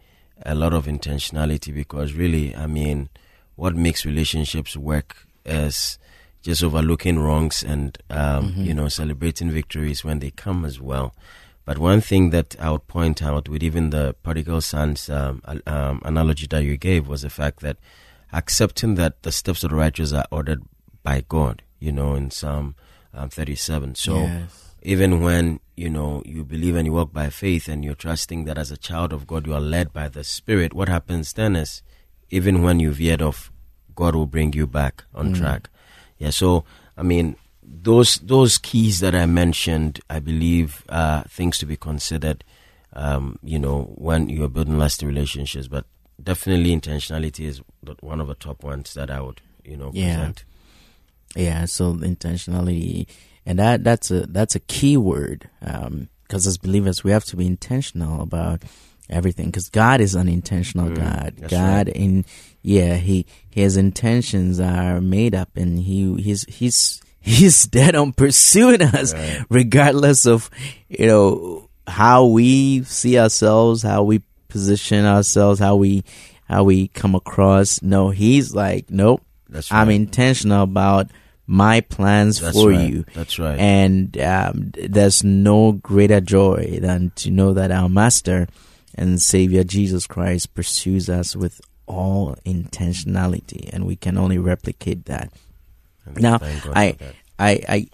a 0.46 0.56
lot 0.56 0.72
of 0.72 0.86
intentionality 0.86 1.76
because 1.76 2.14
really, 2.14 2.56
I 2.56 2.66
mean, 2.66 3.10
what 3.56 3.76
makes 3.76 4.06
relationships 4.06 4.78
work 4.78 5.28
is 5.46 6.00
just 6.42 6.64
overlooking 6.64 7.20
wrongs 7.20 7.62
and, 7.62 7.98
um, 8.10 8.52
mm-hmm. 8.52 8.62
you 8.62 8.74
know, 8.74 8.88
celebrating 8.88 9.52
victories 9.52 10.06
when 10.06 10.20
they 10.20 10.32
come 10.32 10.64
as 10.64 10.80
well. 10.80 11.14
But 11.66 11.80
one 11.80 12.00
thing 12.00 12.30
that 12.30 12.56
I 12.62 12.72
would 12.72 12.88
point 12.88 13.22
out 13.22 13.50
with 13.50 13.62
even 13.62 13.90
the 13.90 14.16
prodigal 14.24 14.62
son's 14.62 15.10
um, 15.10 15.42
um, 15.68 16.02
analogy 16.06 16.48
that 16.48 16.64
you 16.64 16.78
gave 16.78 17.10
was 17.10 17.24
the 17.24 17.30
fact 17.30 17.60
that 17.60 17.76
accepting 18.32 18.96
that 18.96 19.22
the 19.24 19.34
steps 19.34 19.66
of 19.66 19.72
the 19.72 19.76
righteous 19.76 20.14
are 20.14 20.26
ordered 20.32 20.64
by 21.04 21.26
God, 21.28 21.62
you 21.80 21.92
know, 21.92 22.16
in 22.16 22.32
Psalm 22.32 22.76
um, 23.14 23.28
37. 23.28 23.96
So 23.96 24.16
yes 24.16 24.72
even 24.82 25.22
when 25.22 25.60
you 25.82 25.90
know 25.90 26.22
you 26.26 26.44
believe 26.44 26.76
and 26.76 26.86
you 26.88 26.94
walk 26.94 27.12
by 27.12 27.30
faith 27.30 27.68
and 27.68 27.84
you're 27.84 27.96
trusting 27.96 28.46
that 28.46 28.58
as 28.58 28.72
a 28.72 28.78
child 28.78 29.12
of 29.14 29.26
God 29.26 29.48
you 29.48 29.54
are 29.54 29.68
led 29.76 29.92
by 29.92 30.08
the 30.08 30.24
Spirit, 30.24 30.74
what 30.74 30.90
happens 30.90 31.34
then 31.34 31.56
is 31.56 31.82
even 32.30 32.62
when 32.62 32.80
you 32.80 32.92
veered 32.92 33.22
off, 33.22 33.52
God 33.96 34.16
will 34.16 34.28
bring 34.28 34.54
you 34.54 34.68
back 34.68 35.04
on 35.14 35.34
mm. 35.34 35.38
track. 35.38 35.70
Yeah, 36.18 36.30
so 36.30 36.64
I 36.96 37.04
mean 37.04 37.36
those 37.64 38.18
those 38.20 38.58
keys 38.58 39.00
that 39.00 39.16
I 39.16 39.26
mentioned, 39.26 40.02
I 40.10 40.20
believe, 40.20 40.84
are 40.90 41.24
things 41.24 41.58
to 41.60 41.66
be 41.66 41.78
considered. 41.78 42.44
Um, 42.94 43.40
you 43.42 43.58
know, 43.58 43.94
when 43.96 44.30
you're 44.30 44.50
building 44.50 44.78
lasting 44.78 45.08
relationships, 45.08 45.68
but 45.68 45.86
definitely 46.22 46.76
intentionality 46.76 47.46
is 47.46 47.62
one 48.02 48.20
of 48.20 48.28
the 48.28 48.36
top 48.36 48.64
ones 48.64 48.94
that 48.94 49.10
I 49.10 49.22
would, 49.22 49.42
you 49.64 49.78
know, 49.78 49.92
Yeah. 49.94 50.18
present. 50.18 50.44
Yeah, 51.36 51.66
so 51.66 51.94
intentionality, 51.94 53.08
and 53.46 53.60
that 53.60 53.84
that's 53.84 54.12
a 54.12 54.26
that's 54.28 54.56
a 54.56 54.60
key 54.60 54.98
word 54.98 55.50
because 55.60 56.48
as 56.48 56.58
believers 56.58 57.04
we 57.04 57.12
have 57.12 57.26
to 57.26 57.36
be 57.36 57.46
intentional 57.46 58.22
about 58.22 58.64
everything 59.10 59.48
because 59.48 59.70
God 59.70 60.02
is 60.02 60.16
an 60.16 60.28
intentional 60.28 60.90
God. 60.90 61.36
Mm, 61.36 61.40
that's 61.40 61.54
God 61.54 61.88
in 61.90 62.26
yeah 62.62 62.96
he 62.96 63.26
his 63.50 63.78
intentions 63.78 64.60
are 64.60 65.02
made 65.02 65.36
up 65.36 65.50
and 65.56 65.80
he 65.80 66.16
he's 66.22 66.44
he's 66.44 67.02
he's 67.20 67.68
dead 67.68 67.96
on 67.96 68.14
pursuing 68.14 68.82
us 68.82 69.14
regardless 69.50 70.26
of 70.26 70.50
you 70.90 71.06
know 71.08 71.70
how 71.88 72.26
we 72.26 72.84
see 72.84 73.20
ourselves, 73.20 73.84
how 73.84 74.04
we 74.04 74.22
position 74.48 75.06
ourselves, 75.06 75.60
how 75.60 75.76
we 75.76 76.04
how 76.46 76.64
we 76.64 76.88
come 76.90 77.16
across. 77.16 77.82
No, 77.82 78.10
he's 78.10 78.56
like 78.56 78.90
nope. 78.90 79.22
That's 79.50 79.72
I'm 79.72 79.90
intentional 79.90 80.64
about 80.64 81.12
my 81.52 81.82
plans 81.82 82.40
That's 82.40 82.58
for 82.58 82.70
right. 82.70 82.90
you. 82.90 83.04
That's 83.14 83.38
right. 83.38 83.60
And 83.60 84.18
um, 84.20 84.72
there's 84.74 85.22
no 85.22 85.74
greater 85.74 86.22
joy 86.22 86.80
than 86.82 87.12
to 87.18 87.30
know 87.30 87.54
that 87.54 87.72
our 87.72 87.90
Master 87.90 88.48
and 88.96 89.22
Savior 89.22 89.66
Jesus 89.66 90.08
Christ 90.08 90.54
pursues 90.54 91.10
us 91.10 91.36
with 91.36 91.60
all 91.88 92.38
intentionality, 92.46 93.70
and 93.74 93.86
we 93.86 93.98
can 93.98 94.18
only 94.18 94.38
replicate 94.38 95.06
that. 95.08 95.34
Now, 96.16 96.36
I, 96.74 96.92
that. 96.94 97.16
I, 97.38 97.60
I, 97.68 97.88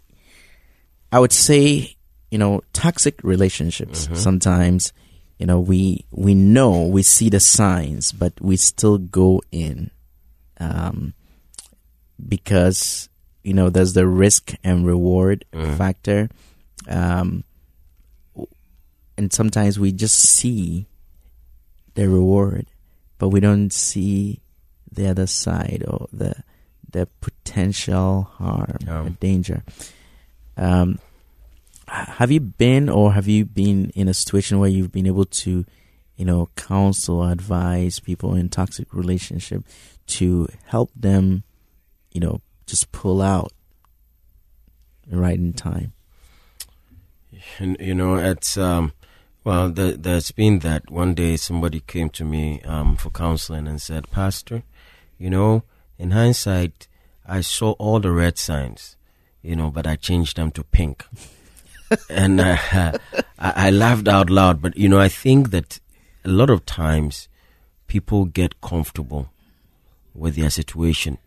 I 1.12 1.20
would 1.20 1.34
say, 1.34 1.96
you 2.30 2.38
know, 2.38 2.62
toxic 2.74 3.24
relationships. 3.24 4.06
Mm-hmm. 4.06 4.16
Sometimes, 4.16 4.94
you 5.40 5.48
know, 5.48 5.60
we 5.60 6.06
we 6.12 6.36
know 6.36 6.86
we 6.86 7.02
see 7.02 7.30
the 7.30 7.40
signs, 7.40 8.12
but 8.12 8.40
we 8.40 8.56
still 8.56 9.00
go 9.00 9.42
in, 9.52 9.90
um, 10.60 11.16
because 12.28 13.10
you 13.48 13.54
know 13.54 13.70
there's 13.70 13.94
the 13.94 14.06
risk 14.08 14.54
and 14.64 14.86
reward 14.86 15.46
Mm. 15.54 15.78
factor, 15.78 16.30
um, 16.88 17.44
and 19.18 19.32
sometimes 19.34 19.80
we 19.80 19.92
just 19.92 20.18
see 20.20 20.86
the 21.96 22.08
reward, 22.08 22.68
but 23.18 23.30
we 23.30 23.40
don't 23.40 23.72
see 23.74 24.40
the 24.92 25.08
other 25.10 25.28
side 25.28 25.84
or 25.88 26.08
the 26.12 26.36
the 26.92 27.06
potential 27.22 28.24
harm, 28.40 28.78
Yeah. 28.86 29.04
the 29.04 29.10
danger. 29.12 29.64
Um, 30.56 31.00
have 31.88 32.32
you 32.32 32.40
been 32.40 32.90
or 32.90 33.14
have 33.14 33.28
you 33.28 33.46
been 33.46 33.92
in 33.96 34.08
a 34.08 34.14
situation 34.14 34.60
where 34.60 34.70
you've 34.70 34.92
been 34.92 35.06
able 35.08 35.26
to, 35.44 35.66
you 36.16 36.26
know, 36.26 36.50
counsel 36.56 37.24
advise 37.24 38.00
people 38.00 38.36
in 38.36 38.50
toxic 38.50 38.94
relationship 38.94 39.64
to 40.18 40.48
help 40.66 40.90
them, 40.96 41.44
you 42.14 42.22
know, 42.22 42.42
just 42.68 42.92
pull 42.92 43.22
out 43.22 43.52
right 45.10 45.40
in 45.40 45.54
time? 45.54 45.94
And, 47.60 47.78
you 47.80 47.96
know, 47.96 48.16
it's 48.18 48.58
um, 48.58 48.94
well, 49.44 49.70
the, 49.70 49.96
there's 49.98 50.32
been 50.32 50.60
that 50.60 50.92
one 50.92 51.14
day 51.14 51.38
somebody 51.38 51.80
came 51.80 52.10
to 52.10 52.26
me 52.26 52.62
um, 52.64 52.98
for 52.98 53.10
counseling 53.10 53.66
and 53.66 53.82
said, 53.82 54.12
Pastor, 54.12 54.64
you 55.18 55.30
know, 55.30 55.64
in 55.98 56.12
hindsight, 56.12 56.88
I 57.26 57.40
saw 57.40 57.72
all 57.80 58.02
the 58.02 58.12
red 58.12 58.38
signs, 58.38 58.98
you 59.42 59.56
know, 59.56 59.72
but 59.72 59.88
I 59.88 59.96
changed 59.96 60.36
them 60.36 60.52
to 60.52 60.64
pink. 60.64 61.06
and 62.10 62.42
uh, 62.42 62.58
I, 62.70 62.92
I 63.40 63.70
laughed 63.70 64.08
out 64.08 64.30
loud. 64.30 64.62
But 64.62 64.78
you 64.78 64.90
know, 64.90 65.00
I 65.00 65.08
think 65.08 65.52
that 65.52 65.80
a 66.26 66.30
lot 66.30 66.50
of 66.50 66.66
times 66.66 67.30
people 67.88 68.26
get 68.26 68.60
comfortable 68.62 69.30
with 70.14 70.36
their 70.36 70.50
situation, 70.50 71.18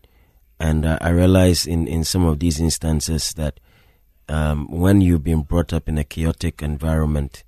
and 0.61 0.85
uh, 0.85 0.97
I 1.01 1.09
realize 1.09 1.65
in 1.65 1.87
in 1.87 2.03
some 2.03 2.23
of 2.23 2.39
these 2.39 2.59
instances 2.59 3.33
that 3.33 3.59
um, 4.29 4.67
when 4.69 5.01
you've 5.01 5.23
been 5.23 5.41
brought 5.41 5.73
up 5.73 5.89
in 5.89 5.97
a 5.97 6.03
chaotic 6.03 6.61
environment, 6.61 7.43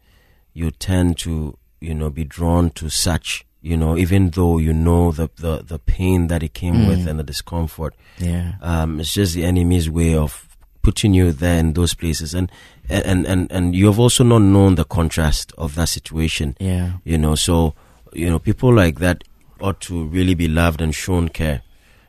you 0.54 0.72
tend 0.72 1.20
to, 1.20 1.58
you 1.80 1.94
know, 1.94 2.10
be 2.10 2.24
drawn 2.24 2.72
to 2.72 2.90
such, 2.90 3.46
you 3.62 3.78
know, 3.78 3.96
even 3.98 4.32
though 4.32 4.58
you 4.58 4.74
know 4.74 5.12
the 5.12 5.30
the, 5.36 5.64
the 5.64 5.78
pain 5.78 6.28
that 6.28 6.42
it 6.42 6.56
came 6.56 6.88
with 6.88 7.08
and 7.08 7.20
the 7.20 7.24
discomfort. 7.24 7.96
Yeah. 8.18 8.56
Um, 8.62 9.00
it's 9.00 9.14
just 9.14 9.36
the 9.36 9.46
enemy's 9.46 9.90
way 9.90 10.16
of 10.16 10.48
putting 10.82 11.14
you 11.14 11.32
there 11.32 11.60
in 11.60 11.74
those 11.74 11.94
places, 11.94 12.34
and 12.34 12.52
and 12.90 13.28
and 13.28 13.52
and 13.52 13.76
you 13.76 13.86
have 13.86 14.00
also 14.00 14.24
not 14.24 14.40
known 14.40 14.74
the 14.74 14.86
contrast 14.86 15.54
of 15.56 15.76
that 15.76 15.90
situation. 15.90 16.58
Yeah. 16.60 16.94
You 17.04 17.20
know, 17.20 17.36
so 17.36 17.76
you 18.12 18.28
know, 18.28 18.40
people 18.40 18.74
like 18.74 18.98
that 19.00 19.24
ought 19.62 19.80
to 19.82 20.06
really 20.08 20.34
be 20.34 20.48
loved 20.48 20.82
and 20.82 20.96
shown 20.96 21.30
care 21.30 21.62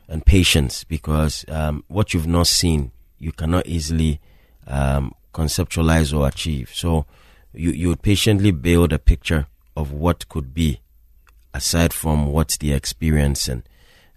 and 0.07 0.25
patience 0.25 0.83
because 0.83 1.45
um, 1.49 1.83
what 1.87 2.13
you've 2.13 2.27
not 2.27 2.47
seen, 2.47 2.91
you 3.17 3.31
cannot 3.31 3.65
easily 3.65 4.19
um, 4.67 5.13
conceptualize 5.33 6.17
or 6.17 6.27
achieve. 6.27 6.71
So 6.73 7.05
you 7.53 7.71
you 7.71 7.89
would 7.89 8.01
patiently 8.01 8.51
build 8.51 8.93
a 8.93 8.99
picture 8.99 9.47
of 9.75 9.91
what 9.91 10.27
could 10.29 10.53
be, 10.53 10.79
aside 11.53 11.93
from 11.93 12.27
what 12.27 12.57
the 12.59 12.73
experience 12.73 13.47
and 13.47 13.63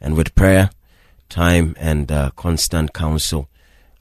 and 0.00 0.16
with 0.16 0.34
prayer, 0.34 0.70
time, 1.28 1.74
and 1.78 2.10
uh, 2.10 2.30
constant 2.36 2.92
counsel. 2.92 3.48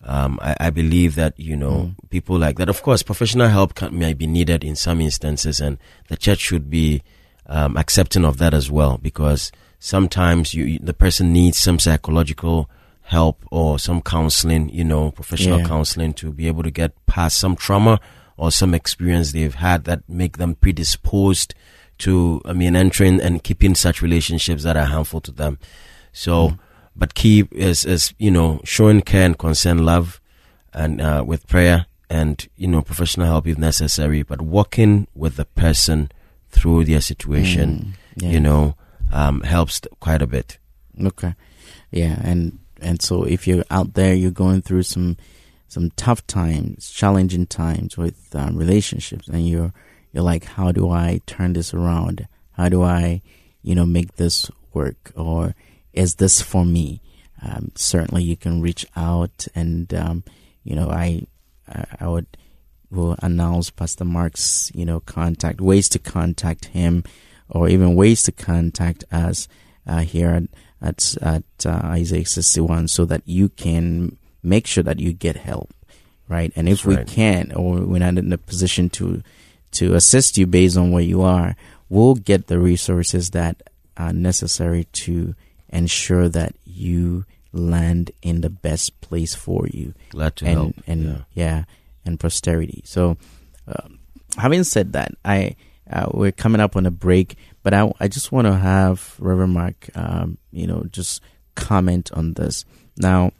Um, 0.03 0.39
I, 0.41 0.55
I 0.59 0.69
believe 0.69 1.15
that 1.15 1.39
you 1.39 1.55
know 1.55 1.95
people 2.09 2.37
like 2.37 2.57
that. 2.57 2.69
Of 2.69 2.81
course, 2.81 3.03
professional 3.03 3.49
help 3.49 3.75
can, 3.75 3.97
may 3.97 4.13
be 4.13 4.27
needed 4.27 4.63
in 4.63 4.75
some 4.75 5.01
instances, 5.01 5.59
and 5.59 5.77
the 6.07 6.17
church 6.17 6.39
should 6.39 6.69
be 6.69 7.01
um, 7.47 7.77
accepting 7.77 8.25
of 8.25 8.37
that 8.37 8.53
as 8.53 8.69
well. 8.69 8.97
Because 8.97 9.51
sometimes 9.79 10.53
you, 10.53 10.79
the 10.79 10.93
person 10.93 11.33
needs 11.33 11.57
some 11.57 11.79
psychological 11.79 12.69
help 13.03 13.43
or 13.51 13.79
some 13.79 14.01
counseling, 14.01 14.69
you 14.69 14.83
know, 14.83 15.11
professional 15.11 15.59
Yeah. 15.59 15.67
counseling 15.67 16.13
to 16.15 16.31
be 16.31 16.47
able 16.47 16.63
to 16.63 16.71
get 16.71 16.93
past 17.05 17.37
some 17.37 17.55
trauma 17.55 17.99
or 18.35 18.51
some 18.51 18.73
experience 18.73 19.31
they've 19.31 19.55
had 19.55 19.85
that 19.85 20.07
make 20.09 20.37
them 20.37 20.55
predisposed 20.55 21.53
to, 21.99 22.41
I 22.45 22.53
mean, 22.53 22.75
entering 22.75 23.21
and 23.21 23.43
keeping 23.43 23.75
such 23.75 24.01
relationships 24.01 24.63
that 24.63 24.77
are 24.77 24.85
harmful 24.85 25.21
to 25.21 25.31
them. 25.31 25.57
So, 26.11 26.57
but 26.95 27.13
key 27.13 27.47
is, 27.51 27.85
is, 27.85 28.13
you 28.19 28.29
know, 28.29 28.59
showing 28.63 29.01
care 29.01 29.25
and 29.25 29.37
concern, 29.37 29.85
love, 29.85 30.19
and 30.73 31.01
uh, 31.01 31.23
with 31.25 31.47
prayer 31.47 31.85
and, 32.09 32.47
you 32.55 32.67
know, 32.67 32.81
professional 32.81 33.27
help 33.27 33.47
if 33.47 33.57
necessary, 33.57 34.21
but 34.21 34.41
working 34.41 35.07
with 35.15 35.37
the 35.37 35.45
person 35.45 36.11
through 36.49 36.85
their 36.85 37.01
situation, 37.01 37.93
yeah. 38.15 38.29
you 38.29 38.39
know, 38.39 38.75
um, 39.11 39.41
helps 39.41 39.81
quite 39.99 40.21
a 40.21 40.27
bit. 40.27 40.57
Okay. 41.01 41.35
Yeah, 41.91 42.19
and 42.21 42.59
and 42.81 43.01
so 43.01 43.23
if 43.23 43.47
you're 43.47 43.63
out 43.69 43.93
there, 43.93 44.13
you're 44.13 44.31
going 44.31 44.61
through 44.61 44.83
some 44.83 45.17
some 45.67 45.91
tough 45.91 46.25
times, 46.27 46.91
challenging 46.91 47.45
times 47.45 47.97
with 47.97 48.35
um, 48.35 48.55
relationships, 48.55 49.27
and 49.27 49.47
you're 49.47 49.73
you're 50.11 50.23
like, 50.23 50.45
how 50.45 50.71
do 50.71 50.89
I 50.89 51.21
turn 51.25 51.53
this 51.53 51.73
around? 51.73 52.27
How 52.53 52.69
do 52.69 52.83
I, 52.83 53.21
you 53.61 53.75
know, 53.75 53.85
make 53.85 54.15
this 54.15 54.49
work? 54.73 55.11
Or 55.15 55.53
is 55.93 56.15
this 56.15 56.41
for 56.41 56.65
me? 56.65 57.01
Um, 57.41 57.71
certainly, 57.75 58.23
you 58.23 58.35
can 58.35 58.61
reach 58.61 58.85
out, 58.95 59.47
and 59.53 59.93
um, 59.93 60.23
you 60.63 60.75
know, 60.75 60.89
I 60.89 61.23
I, 61.99 62.07
would 62.07 62.25
will 62.89 63.15
announce 63.21 63.69
Pastor 63.69 64.05
Mark's, 64.05 64.71
you 64.73 64.85
know, 64.85 65.01
contact 65.01 65.61
ways 65.61 65.89
to 65.89 65.99
contact 65.99 66.65
him, 66.65 67.03
or 67.49 67.69
even 67.69 67.95
ways 67.95 68.23
to 68.23 68.31
contact 68.31 69.03
us 69.11 69.47
uh, 69.85 69.99
here 69.99 70.29
at 70.31 70.43
at, 70.79 71.15
at 71.23 71.43
uh, 71.65 71.81
Isaiah 71.85 72.25
61, 72.25 72.87
so 72.87 73.05
that 73.05 73.23
you 73.25 73.49
can 73.49 74.15
make 74.43 74.67
sure 74.67 74.83
that 74.83 74.99
you 74.99 75.11
get 75.11 75.35
help, 75.35 75.71
right? 76.29 76.53
And 76.55 76.69
if 76.69 76.79
That's 76.79 76.85
we 76.85 76.95
right. 76.97 77.07
can't, 77.07 77.55
or 77.55 77.81
we're 77.81 77.97
not 77.97 78.17
in 78.17 78.31
a 78.31 78.37
position 78.37 78.89
to 78.91 79.23
to 79.71 79.95
assist 79.95 80.37
you 80.37 80.45
based 80.45 80.77
on 80.77 80.91
where 80.91 81.03
you 81.03 81.21
are, 81.23 81.55
we'll 81.89 82.15
get 82.15 82.47
the 82.47 82.59
resources 82.59 83.31
that 83.31 83.61
are 83.97 84.13
necessary 84.13 84.85
to 84.85 85.35
ensure 85.69 86.29
that 86.29 86.55
you 86.63 87.25
land 87.51 88.11
in 88.21 88.41
the 88.41 88.49
best 88.49 88.99
place 89.01 89.33
for 89.33 89.67
you 89.67 89.93
Glad 90.11 90.35
to 90.37 90.45
and 90.45 90.57
help. 90.57 90.75
and 90.85 91.05
yeah. 91.05 91.21
yeah. 91.33 91.63
and 92.05 92.19
posterity. 92.19 92.81
So, 92.85 93.17
um, 93.67 93.99
having 94.37 94.63
said 94.63 94.93
that, 94.93 95.13
I 95.25 95.55
uh, 95.91 96.07
we're 96.11 96.31
coming 96.31 96.61
up 96.61 96.75
on 96.75 96.85
a 96.85 96.91
break, 96.91 97.37
but 97.63 97.73
I 97.73 97.91
I 97.99 98.07
just 98.07 98.31
want 98.31 98.47
to 98.47 98.55
have 98.55 99.15
Reverend 99.19 99.53
Mark, 99.53 99.89
um, 99.95 100.37
you 100.51 100.67
know, 100.67 100.85
just 100.91 101.21
comment 101.55 102.11
on 102.13 102.33
this. 102.33 102.65
Now, 102.97 103.31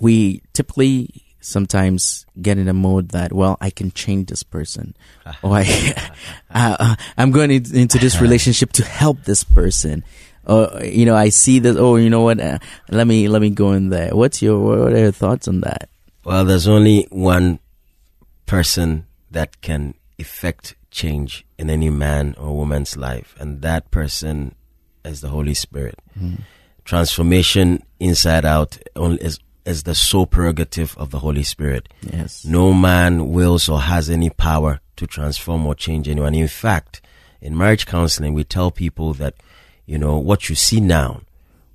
we 0.00 0.42
typically 0.52 1.22
sometimes 1.40 2.24
get 2.40 2.56
in 2.56 2.68
a 2.68 2.72
mode 2.72 3.10
that 3.10 3.30
well 3.30 3.58
I 3.60 3.68
can 3.68 3.90
change 3.90 4.30
this 4.30 4.42
person 4.42 4.96
or 5.42 5.56
I, 5.56 6.10
uh, 6.50 6.96
I'm 7.18 7.32
going 7.32 7.50
into 7.50 7.98
this 7.98 8.18
relationship 8.20 8.72
to 8.72 8.84
help 8.84 9.24
this 9.24 9.44
person 9.44 10.04
Oh, 10.46 10.82
you 10.82 11.06
know, 11.06 11.16
I 11.16 11.30
see 11.30 11.58
this. 11.58 11.76
Oh, 11.76 11.96
you 11.96 12.10
know 12.10 12.22
what? 12.22 12.38
Uh, 12.38 12.58
let 12.90 13.06
me 13.06 13.28
let 13.28 13.40
me 13.40 13.50
go 13.50 13.72
in 13.72 13.88
there. 13.88 14.14
What's 14.14 14.42
your 14.42 14.60
what 14.60 14.92
are 14.92 14.98
your 14.98 15.12
thoughts 15.12 15.48
on 15.48 15.60
that? 15.62 15.88
Well, 16.24 16.44
there's 16.44 16.68
only 16.68 17.06
one 17.10 17.60
person 18.46 19.06
that 19.30 19.60
can 19.62 19.94
effect 20.18 20.76
change 20.90 21.44
in 21.58 21.70
any 21.70 21.90
man 21.90 22.34
or 22.38 22.56
woman's 22.56 22.96
life, 22.96 23.34
and 23.38 23.62
that 23.62 23.90
person 23.90 24.54
is 25.04 25.20
the 25.20 25.28
Holy 25.28 25.54
Spirit. 25.54 25.98
Mm. 26.18 26.40
Transformation 26.84 27.82
inside 27.98 28.44
out 28.44 28.78
only 28.96 29.22
is 29.22 29.38
is 29.64 29.84
the 29.84 29.94
sole 29.94 30.26
prerogative 30.26 30.96
of 30.98 31.10
the 31.10 31.20
Holy 31.20 31.42
Spirit. 31.42 31.88
Yes. 32.02 32.44
No 32.44 32.72
man 32.74 33.30
wills 33.30 33.68
or 33.68 33.80
has 33.80 34.10
any 34.10 34.30
power 34.30 34.80
to 34.96 35.06
transform 35.06 35.66
or 35.66 35.74
change 35.74 36.08
anyone. 36.08 36.34
In 36.34 36.48
fact, 36.48 37.00
in 37.40 37.56
marriage 37.56 37.86
counseling, 37.86 38.34
we 38.34 38.44
tell 38.44 38.70
people 38.70 39.14
that, 39.14 39.34
you 39.86 39.98
know, 39.98 40.18
what 40.18 40.48
you 40.48 40.54
see 40.54 40.80
now 40.80 41.22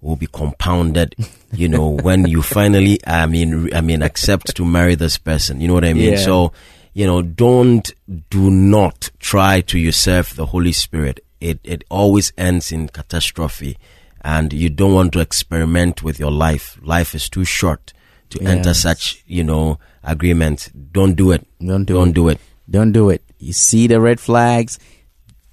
will 0.01 0.15
be 0.15 0.27
compounded, 0.27 1.15
you 1.51 1.67
know, 1.67 1.89
when 1.89 2.25
you 2.25 2.41
finally, 2.57 2.99
I 3.05 3.25
mean, 3.25 3.73
I 3.73 3.81
mean, 3.81 4.01
accept 4.01 4.55
to 4.55 4.65
marry 4.65 4.95
this 4.95 5.17
person. 5.17 5.59
You 5.59 5.67
know 5.67 5.73
what 5.73 5.85
I 5.85 5.93
mean? 5.93 6.13
Yeah. 6.13 6.19
So, 6.19 6.53
you 6.99 7.05
know, 7.05 7.21
don't, 7.21 7.93
do 8.29 8.51
not 8.51 9.09
try 9.19 9.61
to 9.61 9.79
usurp 9.79 10.27
the 10.27 10.47
Holy 10.47 10.73
Spirit. 10.73 11.23
It, 11.39 11.61
it 11.63 11.85
always 11.89 12.33
ends 12.37 12.73
in 12.73 12.89
catastrophe 12.89 13.77
and 14.19 14.51
you 14.51 14.69
don't 14.69 14.93
want 14.93 15.13
to 15.13 15.21
experiment 15.21 16.03
with 16.03 16.19
your 16.19 16.29
life. 16.29 16.77
Life 16.81 17.15
is 17.15 17.29
too 17.29 17.45
short 17.45 17.93
to 18.31 18.39
yes. 18.41 18.49
enter 18.49 18.73
such, 18.73 19.23
you 19.27 19.45
know, 19.45 19.79
agreements. 20.03 20.71
Don't 20.91 21.13
do 21.13 21.31
it. 21.31 21.47
Don't 21.65 21.85
do 21.85 21.93
don't 21.93 22.09
it. 22.09 22.15
do 22.15 22.27
it. 22.27 22.39
Don't 22.69 22.91
do 22.91 23.09
it. 23.11 23.23
You 23.37 23.53
see 23.53 23.87
the 23.87 24.01
red 24.01 24.19
flags, 24.19 24.77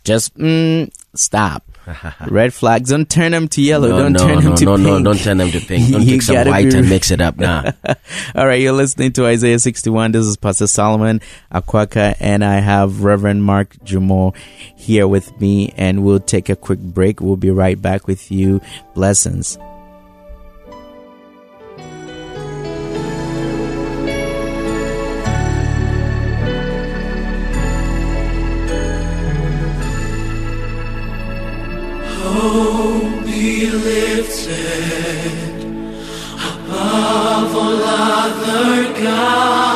just 0.03 0.37
mm, 0.37 0.93
stop. 1.15 1.66
Red 2.29 2.53
flags. 2.53 2.91
Don't 2.91 3.09
turn 3.09 3.33
them 3.33 3.49
to 3.49 3.63
yellow. 3.63 3.89
No, 3.89 3.99
don't 3.99 4.13
no, 4.13 4.19
turn 4.19 4.37
them 4.37 4.45
no, 4.45 4.57
to 4.57 4.65
no, 4.65 4.77
pink. 4.77 4.87
No, 4.87 5.03
don't 5.03 5.19
turn 5.19 5.37
them 5.39 5.51
to 5.51 5.61
pink. 5.61 5.91
Don't 5.93 6.03
You 6.03 6.13
take 6.13 6.23
some 6.23 6.49
white 6.49 6.71
be- 6.71 6.79
and 6.79 6.89
mix 6.89 7.11
it 7.11 7.21
up. 7.21 7.37
Nah. 7.37 7.73
All 8.35 8.47
right, 8.47 8.61
you're 8.61 8.73
listening 8.73 9.13
to 9.13 9.27
Isaiah 9.27 9.59
61. 9.59 10.13
This 10.13 10.27
is 10.27 10.37
Pastor 10.37 10.67
Solomon 10.67 11.21
Akwaka, 11.53 12.17
and 12.21 12.45
I 12.45 12.61
have 12.61 13.05
Reverend 13.05 13.45
Mark 13.45 13.77
Jumo 13.85 14.35
here 14.77 15.07
with 15.07 15.41
me, 15.41 15.73
and 15.77 16.05
we'll 16.05 16.21
take 16.21 16.49
a 16.49 16.57
quick 16.57 16.81
break. 16.81 17.21
We'll 17.21 17.37
be 17.37 17.51
right 17.51 17.81
back 17.81 18.07
with 18.07 18.31
you. 18.31 18.61
Blessings. 18.95 19.59
Father 38.07 39.03
God. 39.03 39.76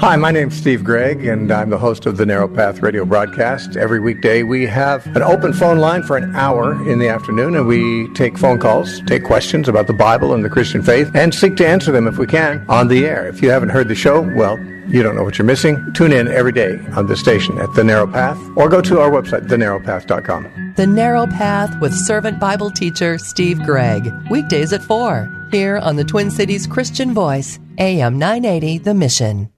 Hi, 0.00 0.14
my 0.14 0.30
name's 0.30 0.56
Steve 0.56 0.84
Gregg, 0.84 1.26
and 1.26 1.50
I'm 1.50 1.70
the 1.70 1.78
host 1.78 2.06
of 2.06 2.18
the 2.18 2.24
Narrow 2.24 2.46
Path 2.46 2.82
radio 2.82 3.04
broadcast. 3.04 3.76
Every 3.76 3.98
weekday, 3.98 4.44
we 4.44 4.64
have 4.64 5.04
an 5.16 5.22
open 5.22 5.52
phone 5.52 5.78
line 5.78 6.04
for 6.04 6.16
an 6.16 6.36
hour 6.36 6.72
in 6.88 7.00
the 7.00 7.08
afternoon, 7.08 7.56
and 7.56 7.66
we 7.66 8.08
take 8.14 8.38
phone 8.38 8.60
calls, 8.60 9.00
take 9.06 9.24
questions 9.24 9.68
about 9.68 9.88
the 9.88 9.92
Bible 9.92 10.34
and 10.34 10.44
the 10.44 10.48
Christian 10.48 10.84
faith, 10.84 11.10
and 11.14 11.34
seek 11.34 11.56
to 11.56 11.66
answer 11.66 11.90
them 11.90 12.06
if 12.06 12.16
we 12.16 12.28
can 12.28 12.64
on 12.68 12.86
the 12.86 13.06
air. 13.06 13.26
If 13.26 13.42
you 13.42 13.50
haven't 13.50 13.70
heard 13.70 13.88
the 13.88 13.96
show, 13.96 14.20
well, 14.36 14.56
you 14.86 15.02
don't 15.02 15.16
know 15.16 15.24
what 15.24 15.36
you're 15.36 15.44
missing. 15.44 15.84
Tune 15.94 16.12
in 16.12 16.28
every 16.28 16.52
day 16.52 16.78
on 16.92 17.08
this 17.08 17.18
station 17.18 17.58
at 17.58 17.74
The 17.74 17.82
Narrow 17.82 18.06
Path, 18.06 18.38
or 18.56 18.68
go 18.68 18.80
to 18.80 19.00
our 19.00 19.10
website, 19.10 19.48
thenarrowpath.com. 19.48 20.74
The 20.76 20.86
Narrow 20.86 21.26
Path 21.26 21.76
with 21.80 21.92
Servant 21.92 22.38
Bible 22.38 22.70
Teacher 22.70 23.18
Steve 23.18 23.60
Gregg. 23.64 24.08
Weekdays 24.30 24.72
at 24.72 24.84
4, 24.84 25.48
here 25.50 25.78
on 25.78 25.96
the 25.96 26.04
Twin 26.04 26.30
Cities 26.30 26.68
Christian 26.68 27.12
Voice, 27.12 27.58
AM 27.78 28.16
980, 28.16 28.78
The 28.78 28.94
Mission. 28.94 29.50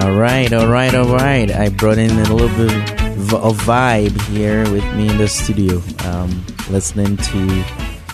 All 0.00 0.12
right, 0.12 0.52
all 0.52 0.68
right, 0.68 0.94
all 0.94 1.12
right. 1.12 1.50
I 1.50 1.70
brought 1.70 1.98
in 1.98 2.12
a 2.12 2.32
little 2.32 2.48
bit 2.56 2.70
of 3.34 3.58
vibe 3.58 4.20
here 4.28 4.62
with 4.70 4.84
me 4.94 5.08
in 5.08 5.18
the 5.18 5.26
studio, 5.26 5.82
um, 6.04 6.46
listening 6.70 7.16
to 7.16 7.64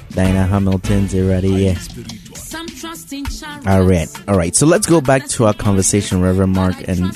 Diana 0.08 0.46
Hamilton's 0.46 1.12
Irradier. 1.12 1.76
All 3.66 3.82
right, 3.82 4.08
all 4.26 4.34
right. 4.34 4.56
So 4.56 4.64
let's 4.64 4.86
go 4.86 5.02
back 5.02 5.26
to 5.28 5.44
our 5.44 5.52
conversation, 5.52 6.22
Reverend 6.22 6.54
Mark, 6.54 6.76
and 6.88 7.12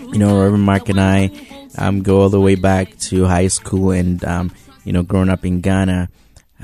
you 0.00 0.18
know, 0.18 0.40
Reverend 0.40 0.64
Mark 0.64 0.88
and 0.88 1.00
I 1.00 1.30
um, 1.76 2.02
go 2.02 2.22
all 2.22 2.30
the 2.30 2.40
way 2.40 2.54
back 2.54 2.96
to 3.10 3.26
high 3.26 3.48
school, 3.48 3.90
and 3.90 4.24
um, 4.24 4.52
you 4.84 4.94
know, 4.94 5.02
growing 5.02 5.28
up 5.28 5.44
in 5.44 5.60
Ghana, 5.60 6.08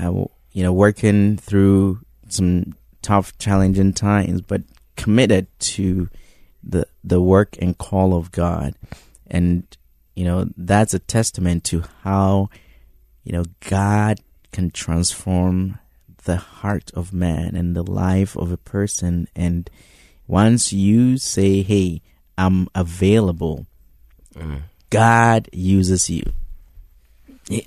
uh, 0.01 0.11
you 0.51 0.63
know, 0.63 0.73
working 0.73 1.37
through 1.37 1.99
some 2.27 2.73
tough, 3.03 3.37
challenging 3.37 3.93
times, 3.93 4.41
but 4.41 4.63
committed 4.95 5.47
to 5.59 6.09
the 6.67 6.87
the 7.03 7.21
work 7.21 7.55
and 7.61 7.77
call 7.77 8.13
of 8.15 8.31
God, 8.31 8.73
and 9.27 9.63
you 10.15 10.25
know 10.25 10.47
that's 10.57 10.93
a 10.93 10.99
testament 10.99 11.63
to 11.65 11.83
how 12.03 12.49
you 13.23 13.31
know 13.33 13.45
God 13.69 14.19
can 14.51 14.71
transform 14.71 15.77
the 16.25 16.37
heart 16.37 16.89
of 16.95 17.13
man 17.13 17.55
and 17.55 17.75
the 17.75 17.83
life 17.83 18.35
of 18.35 18.51
a 18.51 18.57
person. 18.57 19.27
And 19.35 19.69
once 20.27 20.73
you 20.73 21.17
say, 21.17 21.61
"Hey, 21.61 22.01
I'm 22.37 22.67
available," 22.73 23.67
Mm. 24.35 24.63
God 24.89 25.47
uses 25.53 26.09
you. 26.09 26.23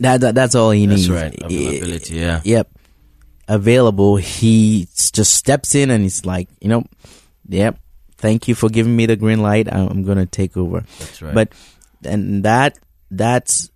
That, 0.00 0.20
that 0.20 0.34
that's 0.34 0.54
all 0.54 0.70
he 0.72 0.87
That's 0.87 1.02
needs. 1.02 1.11
right. 1.11 1.34
Availability, 1.42 2.16
yeah. 2.16 2.40
Yep. 2.44 2.68
Available. 3.46 4.16
He 4.16 4.88
just 4.94 5.32
steps 5.34 5.74
in 5.74 5.90
and 5.90 6.02
he's 6.02 6.24
like, 6.26 6.48
you 6.61 6.68
know, 6.68 6.84
yep. 7.48 7.78
Thank 8.18 8.48
you 8.48 8.54
for 8.54 8.68
giving 8.68 8.94
me 8.94 9.07
the 9.07 9.16
green 9.16 9.40
light. 9.40 9.72
I'm, 9.72 9.88
I'm 9.88 10.02
gonna 10.04 10.26
take 10.26 10.57
over. 10.57 10.81
That's 10.98 11.22
right. 11.22 11.35
But 11.35 11.52
and 12.04 12.44
that 12.44 12.78
that's 13.11 13.70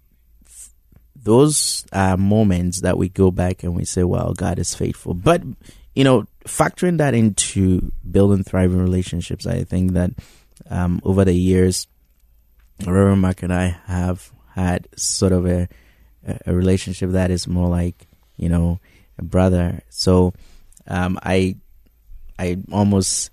those 1.15 1.87
are 1.93 2.17
moments 2.17 2.81
that 2.81 2.99
we 2.99 3.09
go 3.09 3.31
back 3.31 3.63
and 3.63 3.77
we 3.77 3.85
say, 3.85 4.03
"Well, 4.03 4.35
God 4.35 4.59
is 4.59 4.75
faithful." 4.75 5.15
But 5.15 5.43
you 5.95 6.05
know, 6.05 6.27
factoring 6.45 6.99
that 6.99 7.15
into 7.15 7.93
building 8.11 8.43
thriving 8.45 8.81
relationships, 8.81 9.47
I 9.47 9.65
think 9.65 9.93
that 9.93 10.11
um, 10.71 11.01
over 11.05 11.25
the 11.25 11.35
years, 11.35 11.87
Reverend 12.81 13.23
Mark 13.23 13.43
and 13.43 13.53
I 13.53 13.77
have 13.87 14.33
had 14.55 14.89
sort 14.97 15.33
of 15.33 15.47
a 15.47 15.69
a 16.47 16.55
relationship 16.55 17.11
that 17.11 17.31
is 17.31 17.49
more 17.49 17.69
like 17.69 18.07
you 18.37 18.49
know 18.49 18.81
a 19.19 19.23
brother. 19.23 19.83
So 19.89 20.35
um, 20.87 21.19
I 21.23 21.57
I 22.39 22.59
almost 22.73 23.31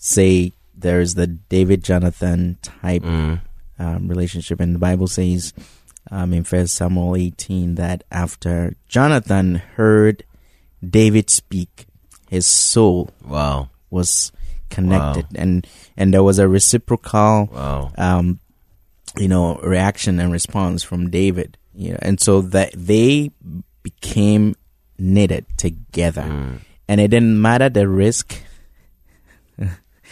say 0.00 0.52
there's 0.74 1.14
the 1.14 1.26
David 1.28 1.84
Jonathan 1.84 2.56
type 2.62 3.02
Mm. 3.04 3.40
um, 3.78 4.08
relationship, 4.08 4.58
and 4.60 4.74
the 4.74 4.78
Bible 4.80 5.06
says 5.06 5.52
um, 6.10 6.32
in 6.32 6.42
First 6.44 6.74
Samuel 6.74 7.14
18 7.16 7.74
that 7.76 8.02
after 8.10 8.74
Jonathan 8.88 9.56
heard 9.76 10.24
David 10.82 11.28
speak, 11.30 11.86
his 12.30 12.46
soul 12.46 13.10
Wow. 13.24 13.68
was 13.90 14.32
connected, 14.70 15.26
and 15.34 15.66
and 15.96 16.14
there 16.14 16.22
was 16.24 16.38
a 16.38 16.48
reciprocal 16.48 17.50
Wow. 17.52 17.92
um, 17.98 18.40
you 19.18 19.28
know, 19.28 19.56
reaction 19.62 20.18
and 20.20 20.32
response 20.32 20.82
from 20.82 21.10
David. 21.10 21.58
You 21.74 21.92
know, 21.92 21.98
and 22.02 22.18
so 22.20 22.40
that 22.56 22.72
they 22.74 23.30
became 23.82 24.56
knitted 24.98 25.44
together, 25.56 26.22
and 26.88 27.00
it 27.00 27.08
didn't 27.08 27.40
matter 27.40 27.68
the 27.68 27.86
risk, 27.88 28.40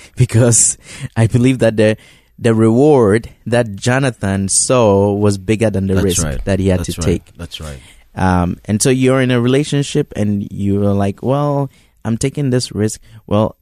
because 0.17 0.79
I 1.17 1.27
believe 1.27 1.59
that 1.61 1.77
the 1.77 1.97
the 2.39 2.55
reward 2.55 3.31
that 3.47 3.75
Jonathan 3.75 4.49
saw 4.49 5.13
was 5.13 5.39
bigger 5.39 5.71
than 5.71 5.89
the 5.89 5.95
That's 5.95 6.05
risk 6.05 6.23
right. 6.23 6.45
that 6.45 6.61
he 6.61 6.69
had 6.69 6.81
That's 6.81 6.95
to 6.95 7.01
right. 7.01 7.25
take. 7.25 7.37
That's 7.37 7.61
right. 7.61 7.81
Um, 8.15 8.59
and 8.65 8.81
so 8.81 8.91
you're 8.91 9.21
in 9.21 9.31
a 9.31 9.41
relationship 9.41 10.13
and 10.15 10.47
you're 10.53 10.95
like, 10.95 11.23
well, 11.23 11.69
I'm 12.05 12.17
taking 12.17 12.51
this 12.51 12.71
risk. 12.73 13.01
Well, 13.27 13.57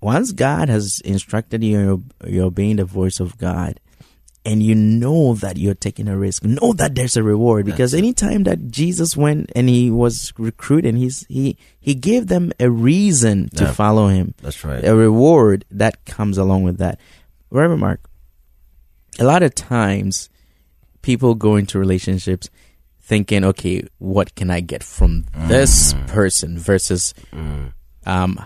once 0.00 0.32
God 0.32 0.68
has 0.68 1.00
instructed 1.04 1.64
you, 1.64 1.78
you're, 1.78 2.30
you're 2.30 2.46
obeying 2.46 2.76
the 2.76 2.84
voice 2.84 3.18
of 3.18 3.38
God 3.38 3.80
and 4.46 4.62
you 4.62 4.74
know 4.76 5.34
that 5.34 5.58
you're 5.58 5.74
taking 5.74 6.06
a 6.08 6.16
risk, 6.16 6.44
know 6.44 6.72
that 6.74 6.94
there's 6.94 7.16
a 7.16 7.22
reward 7.22 7.66
because 7.66 7.92
anytime 7.92 8.44
that 8.44 8.70
Jesus 8.70 9.16
went 9.16 9.50
and 9.56 9.68
he 9.68 9.90
was 9.90 10.32
recruiting, 10.38 10.94
he's 10.96 11.26
he 11.28 11.58
he 11.80 11.94
gave 11.94 12.28
them 12.28 12.52
a 12.60 12.70
reason 12.70 13.48
to 13.58 13.64
Yeah. 13.64 13.72
follow 13.72 14.06
him. 14.08 14.34
That's 14.40 14.64
right. 14.64 14.84
A 14.84 14.94
reward 14.94 15.64
that 15.72 16.04
comes 16.06 16.38
along 16.38 16.62
with 16.62 16.78
that. 16.78 17.00
Remember, 17.50 17.76
Mark, 17.76 18.00
a 19.18 19.24
lot 19.24 19.42
of 19.42 19.54
times 19.54 20.30
people 21.02 21.34
go 21.34 21.56
into 21.56 21.78
relationships 21.78 22.48
thinking, 23.00 23.44
okay, 23.44 23.82
what 23.98 24.34
can 24.34 24.50
I 24.50 24.60
get 24.60 24.82
from 24.82 25.26
this 25.48 25.92
Mm. 25.94 26.06
person 26.06 26.58
versus 26.58 27.14
um 28.06 28.38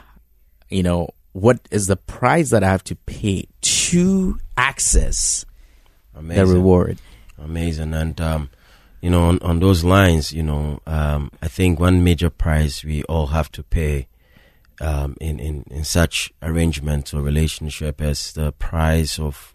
you 0.71 0.83
know, 0.83 1.09
what 1.33 1.59
is 1.71 1.87
the 1.89 1.97
price 1.97 2.51
that 2.51 2.63
I 2.65 2.69
have 2.69 2.85
to 2.85 2.97
pay 2.97 3.47
to 3.61 4.39
access 4.57 5.45
Amazing. 6.21 6.47
the 6.47 6.55
reward? 6.55 6.99
Amazing. 7.39 7.95
And, 7.95 8.21
um, 8.21 8.51
you 9.01 9.11
know, 9.11 9.25
on, 9.25 9.39
on 9.41 9.59
those 9.61 9.83
lines, 9.83 10.33
you 10.33 10.43
know, 10.43 10.81
um, 10.87 11.31
I 11.43 11.49
think 11.49 11.81
one 11.81 12.05
major 12.05 12.31
price 12.31 12.85
we 12.85 13.03
all 13.05 13.29
have 13.29 13.51
to 13.53 13.63
pay 13.63 14.07
um, 14.81 15.17
in, 15.21 15.39
in, 15.41 15.65
in 15.71 15.85
such 15.85 16.33
arrangement 16.43 17.13
or 17.13 17.21
relationship 17.23 18.01
is 18.01 18.33
the 18.33 18.53
price 18.53 19.19
of 19.19 19.55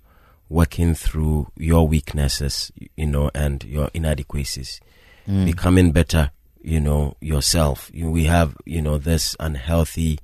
working 0.49 0.93
through 0.93 1.47
your 1.58 1.88
weaknesses, 1.88 2.71
you 2.95 3.08
know, 3.08 3.32
and 3.34 3.63
your 3.63 3.89
inadequacies, 3.93 4.82
Mm. 5.28 5.43
becoming 5.45 5.91
better, 5.91 6.30
you 6.62 6.80
know, 6.80 7.17
yourself. 7.19 7.89
You, 7.91 8.12
we 8.12 8.25
have, 8.25 8.56
you 8.63 8.80
know, 8.80 8.99
this 8.99 9.36
unhealthy 9.39 10.19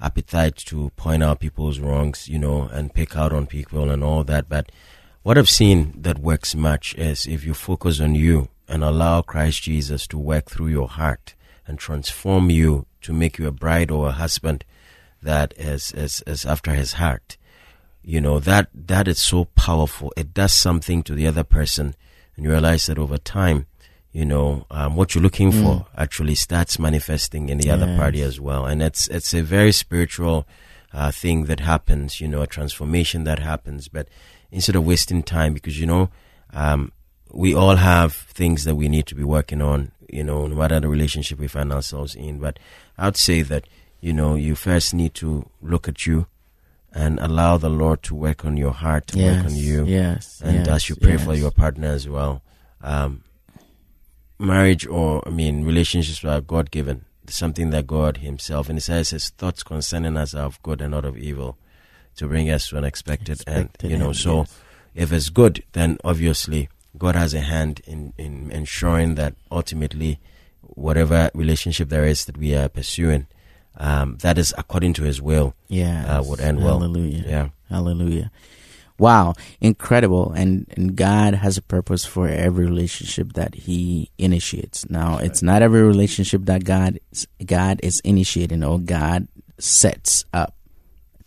appetite 0.00 0.54
to 0.66 0.90
point 0.94 1.24
out 1.24 1.40
people's 1.40 1.80
wrongs, 1.80 2.28
you 2.28 2.38
know, 2.38 2.68
and 2.70 2.94
pick 2.94 3.16
out 3.16 3.32
on 3.32 3.48
people 3.48 3.90
and 3.90 4.04
all 4.04 4.22
that. 4.22 4.48
But 4.48 4.70
what 5.24 5.38
I've 5.38 5.48
seen 5.48 5.94
that 6.02 6.18
works 6.18 6.54
much 6.54 6.94
is 6.96 7.26
if 7.26 7.46
you 7.46 7.54
focus 7.54 7.98
on 7.98 8.14
you 8.14 8.50
and 8.68 8.84
allow 8.84 9.22
Christ 9.22 9.62
Jesus 9.62 10.06
to 10.08 10.18
work 10.18 10.50
through 10.50 10.68
your 10.68 10.86
heart 10.86 11.34
and 11.66 11.78
transform 11.78 12.50
you 12.50 12.84
to 13.00 13.14
make 13.14 13.38
you 13.38 13.46
a 13.46 13.50
bride 13.50 13.90
or 13.90 14.08
a 14.08 14.12
husband 14.12 14.66
that 15.22 15.54
is, 15.56 15.92
is, 15.92 16.22
is 16.26 16.44
after 16.44 16.74
his 16.74 16.94
heart. 16.94 17.38
You 18.02 18.20
know, 18.20 18.38
that, 18.38 18.68
that 18.74 19.08
is 19.08 19.18
so 19.18 19.46
powerful. 19.46 20.12
It 20.14 20.34
does 20.34 20.52
something 20.52 21.02
to 21.04 21.14
the 21.14 21.26
other 21.26 21.42
person 21.42 21.94
and 22.36 22.44
you 22.44 22.50
realize 22.50 22.84
that 22.86 22.98
over 22.98 23.16
time, 23.16 23.64
you 24.12 24.26
know, 24.26 24.66
um, 24.70 24.94
what 24.94 25.14
you're 25.14 25.22
looking 25.22 25.52
for 25.52 25.86
actually 25.96 26.34
starts 26.34 26.78
manifesting 26.78 27.48
in 27.48 27.56
the 27.56 27.70
other 27.70 27.96
party 27.96 28.20
as 28.20 28.38
well. 28.38 28.66
And 28.66 28.82
it's, 28.82 29.08
it's 29.08 29.32
a 29.32 29.40
very 29.40 29.72
spiritual, 29.72 30.46
uh, 30.92 31.10
thing 31.10 31.46
that 31.46 31.60
happens, 31.60 32.20
you 32.20 32.28
know, 32.28 32.42
a 32.42 32.46
transformation 32.46 33.24
that 33.24 33.40
happens. 33.40 33.88
But 33.88 34.08
instead 34.50 34.76
of 34.76 34.84
wasting 34.84 35.22
time, 35.22 35.54
because, 35.54 35.78
you 35.80 35.86
know, 35.86 36.10
um, 36.52 36.92
we 37.32 37.54
all 37.54 37.76
have 37.76 38.14
things 38.14 38.64
that 38.64 38.76
we 38.76 38.88
need 38.88 39.06
to 39.06 39.14
be 39.14 39.24
working 39.24 39.60
on, 39.60 39.90
you 40.08 40.22
know, 40.22 40.46
no 40.46 40.54
matter 40.54 40.78
the 40.80 40.88
relationship 40.88 41.38
we 41.38 41.48
find 41.48 41.72
ourselves 41.72 42.14
in. 42.14 42.38
But 42.38 42.58
I'd 42.96 43.16
say 43.16 43.42
that, 43.42 43.64
you 44.00 44.12
know, 44.12 44.34
you 44.36 44.54
first 44.54 44.94
need 44.94 45.14
to 45.14 45.48
look 45.60 45.88
at 45.88 46.06
you 46.06 46.26
and 46.92 47.18
allow 47.18 47.56
the 47.56 47.68
Lord 47.70 48.04
to 48.04 48.14
work 48.14 48.44
on 48.44 48.56
your 48.56 48.70
heart, 48.70 49.08
to 49.08 49.18
work 49.18 49.44
on 49.46 49.56
you. 49.56 49.84
yes, 49.84 50.40
And 50.44 50.58
yes, 50.58 50.68
as 50.68 50.88
you 50.88 50.94
pray 50.94 51.16
for 51.16 51.34
your 51.34 51.50
partner 51.50 51.88
as 51.88 52.08
well. 52.08 52.42
Um, 52.80 53.24
marriage 54.38 54.86
or, 54.86 55.26
I 55.26 55.30
mean, 55.30 55.64
relationships 55.64 56.24
are 56.24 56.40
God 56.40 56.70
given. 56.70 57.04
Something 57.26 57.70
that 57.70 57.86
God 57.86 58.18
Himself, 58.18 58.68
and 58.68 58.76
He 58.76 58.80
says 58.80 59.10
His 59.10 59.30
thoughts 59.30 59.62
concerning 59.62 60.16
us 60.16 60.34
are 60.34 60.44
of 60.44 60.62
good 60.62 60.80
and 60.80 60.90
not 60.92 61.04
of 61.04 61.16
evil 61.16 61.56
to 62.16 62.26
bring 62.26 62.50
us 62.50 62.68
to 62.68 62.78
an 62.78 62.84
expected, 62.84 63.42
end. 63.46 63.70
You 63.82 63.96
know, 63.96 64.08
end, 64.08 64.16
so 64.16 64.36
yes. 64.38 64.60
if 64.94 65.12
it's 65.12 65.28
good, 65.28 65.62
then 65.72 65.98
obviously 66.04 66.68
God 66.96 67.16
has 67.16 67.34
a 67.34 67.40
hand 67.40 67.80
in, 67.86 68.12
in 68.18 68.50
ensuring 68.50 69.16
that 69.16 69.34
ultimately 69.50 70.20
whatever 70.60 71.30
relationship 71.34 71.88
there 71.88 72.04
is 72.04 72.24
that 72.26 72.36
we 72.36 72.54
are 72.54 72.68
pursuing, 72.68 73.26
um, 73.76 74.16
that 74.18 74.38
is 74.38 74.54
according 74.56 74.92
to 74.94 75.02
His 75.02 75.20
will, 75.20 75.54
Yeah, 75.68 76.18
uh, 76.18 76.22
would 76.22 76.40
end 76.40 76.58
well. 76.58 76.78
Hallelujah. 76.78 77.24
Yeah. 77.26 77.48
Hallelujah. 77.68 78.30
Wow, 78.96 79.34
incredible. 79.60 80.30
And 80.32 80.66
and 80.76 80.94
God 80.94 81.34
has 81.34 81.58
a 81.58 81.62
purpose 81.62 82.04
for 82.04 82.28
every 82.28 82.64
relationship 82.64 83.32
that 83.32 83.54
he 83.54 84.10
initiates. 84.18 84.88
Now, 84.88 85.18
it's 85.18 85.42
not 85.42 85.62
every 85.62 85.82
relationship 85.82 86.44
that 86.44 86.64
God 86.64 87.00
God 87.44 87.80
is 87.82 88.00
initiating 88.00 88.62
or 88.62 88.78
God 88.78 89.26
sets 89.58 90.24
up. 90.32 90.54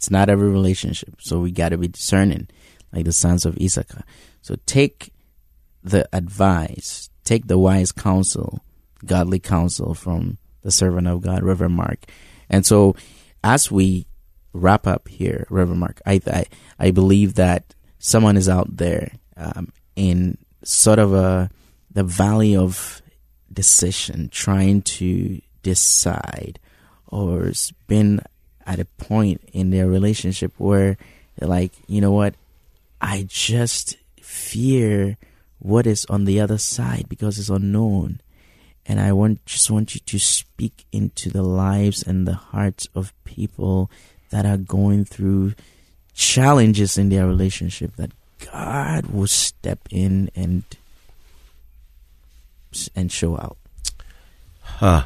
It's 0.08 0.12
not 0.14 0.30
every 0.30 0.50
relationship. 0.50 1.16
So 1.20 1.40
we 1.40 1.52
got 1.52 1.70
to 1.70 1.78
be 1.78 1.90
discerning 1.90 2.48
like 2.94 3.04
the 3.04 3.12
sons 3.12 3.46
of 3.46 3.58
Issachar. 3.58 4.06
So 4.42 4.56
take 4.66 5.12
the 5.84 6.08
advice, 6.14 7.10
take 7.26 7.48
the 7.48 7.58
wise 7.58 7.92
counsel, 7.92 8.64
godly 9.06 9.40
counsel 9.40 9.94
from 9.94 10.38
the 10.62 10.72
servant 10.72 11.08
of 11.08 11.20
God, 11.20 11.44
Reverend 11.44 11.76
Mark. 11.76 12.06
And 12.50 12.66
so 12.66 12.96
as 13.44 13.70
we 13.70 14.08
wrap 14.54 14.88
up 14.88 15.10
here, 15.10 15.46
Reverend 15.50 15.82
Mark, 15.82 16.02
I 16.06 16.22
I, 16.26 16.46
I 16.80 16.92
believe 16.92 17.34
that 17.34 17.76
someone 18.00 18.38
is 18.38 18.48
out 18.48 18.78
there 18.78 19.12
um, 19.36 19.74
in 19.98 20.38
sort 20.64 21.00
of 21.00 21.14
a 21.14 21.50
the 21.92 22.06
valley 22.06 22.56
of 22.56 23.02
decision, 23.52 24.30
trying 24.32 24.84
to 24.84 25.42
decide, 25.64 26.62
or 27.08 27.48
has 27.48 27.74
been 27.88 28.22
at 28.68 28.80
a 28.80 28.86
point 28.86 29.42
in 29.54 29.72
their 29.72 29.88
relationship 29.88 30.52
where 30.58 30.98
like, 31.42 31.72
you 31.88 32.02
know 32.02 32.12
what, 32.12 32.36
I 33.02 33.26
just 33.28 33.98
fear 34.22 35.18
what 35.60 35.88
is 35.88 36.06
on 36.06 36.26
the 36.26 36.40
other 36.40 36.58
side 36.58 37.08
because 37.10 37.40
it's 37.40 37.50
unknown 37.50 38.20
and 38.86 39.00
I 39.00 39.12
want 39.12 39.46
just 39.46 39.70
want 39.70 39.96
you 39.96 40.02
to 40.02 40.20
speak 40.20 40.86
into 40.92 41.30
the 41.30 41.44
lives 41.44 42.04
and 42.04 42.28
the 42.28 42.36
hearts 42.36 42.88
of 42.96 43.14
people 43.26 43.92
that 44.30 44.46
are 44.46 44.58
going 44.58 45.06
through 45.06 45.54
challenges 46.14 46.98
in 46.98 47.10
their 47.10 47.28
relationship 47.28 47.96
that 47.98 48.12
God 48.52 49.08
will 49.08 49.28
step 49.28 49.80
in 49.90 50.30
and 50.36 50.64
and 52.96 53.12
show 53.12 53.36
out. 53.38 53.58
Huh. 54.62 55.06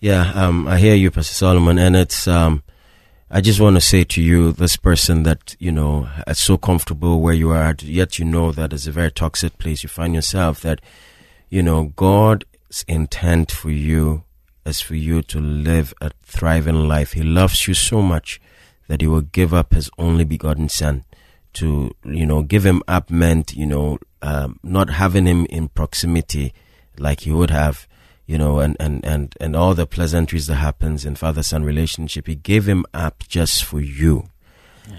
Yeah, 0.00 0.32
um, 0.34 0.66
I 0.66 0.78
hear 0.78 0.94
you, 0.94 1.10
Pastor 1.10 1.34
Solomon, 1.34 1.78
and 1.78 1.94
it's 1.94 2.26
um, 2.26 2.62
I 3.32 3.40
just 3.40 3.60
want 3.60 3.76
to 3.76 3.80
say 3.80 4.02
to 4.02 4.20
you, 4.20 4.50
this 4.50 4.76
person 4.76 5.22
that 5.22 5.54
you 5.60 5.70
know 5.70 6.08
is 6.26 6.40
so 6.40 6.58
comfortable 6.58 7.20
where 7.20 7.32
you 7.32 7.50
are, 7.50 7.76
yet 7.80 8.18
you 8.18 8.24
know 8.24 8.50
that 8.50 8.72
it's 8.72 8.88
a 8.88 8.92
very 8.92 9.12
toxic 9.12 9.56
place 9.56 9.84
you 9.84 9.88
find 9.88 10.16
yourself. 10.16 10.62
That 10.62 10.80
you 11.48 11.62
know 11.62 11.92
God's 11.94 12.84
intent 12.88 13.52
for 13.52 13.70
you 13.70 14.24
is 14.66 14.80
for 14.80 14.96
you 14.96 15.22
to 15.22 15.38
live 15.38 15.94
a 16.00 16.10
thriving 16.24 16.88
life. 16.88 17.12
He 17.12 17.22
loves 17.22 17.68
you 17.68 17.74
so 17.74 18.02
much 18.02 18.40
that 18.88 19.00
He 19.00 19.06
will 19.06 19.20
give 19.20 19.54
up 19.54 19.74
His 19.74 19.88
only 19.96 20.24
begotten 20.24 20.68
Son. 20.68 21.04
To 21.54 21.94
you 22.04 22.26
know, 22.26 22.42
give 22.42 22.66
Him 22.66 22.82
up 22.88 23.10
meant 23.10 23.52
you 23.54 23.66
know 23.66 23.98
um, 24.22 24.58
not 24.64 24.90
having 24.90 25.26
Him 25.26 25.46
in 25.46 25.68
proximity 25.68 26.52
like 26.98 27.20
He 27.20 27.30
would 27.30 27.50
have 27.50 27.86
you 28.30 28.38
know, 28.38 28.60
and, 28.60 28.76
and, 28.78 29.04
and, 29.04 29.34
and 29.40 29.56
all 29.56 29.74
the 29.74 29.88
pleasantries 29.88 30.46
that 30.46 30.54
happens 30.54 31.04
in 31.04 31.16
father-son 31.16 31.64
relationship. 31.64 32.28
He 32.28 32.36
gave 32.36 32.68
him 32.68 32.86
up 32.94 33.24
just 33.26 33.64
for 33.64 33.80
you. 33.80 34.28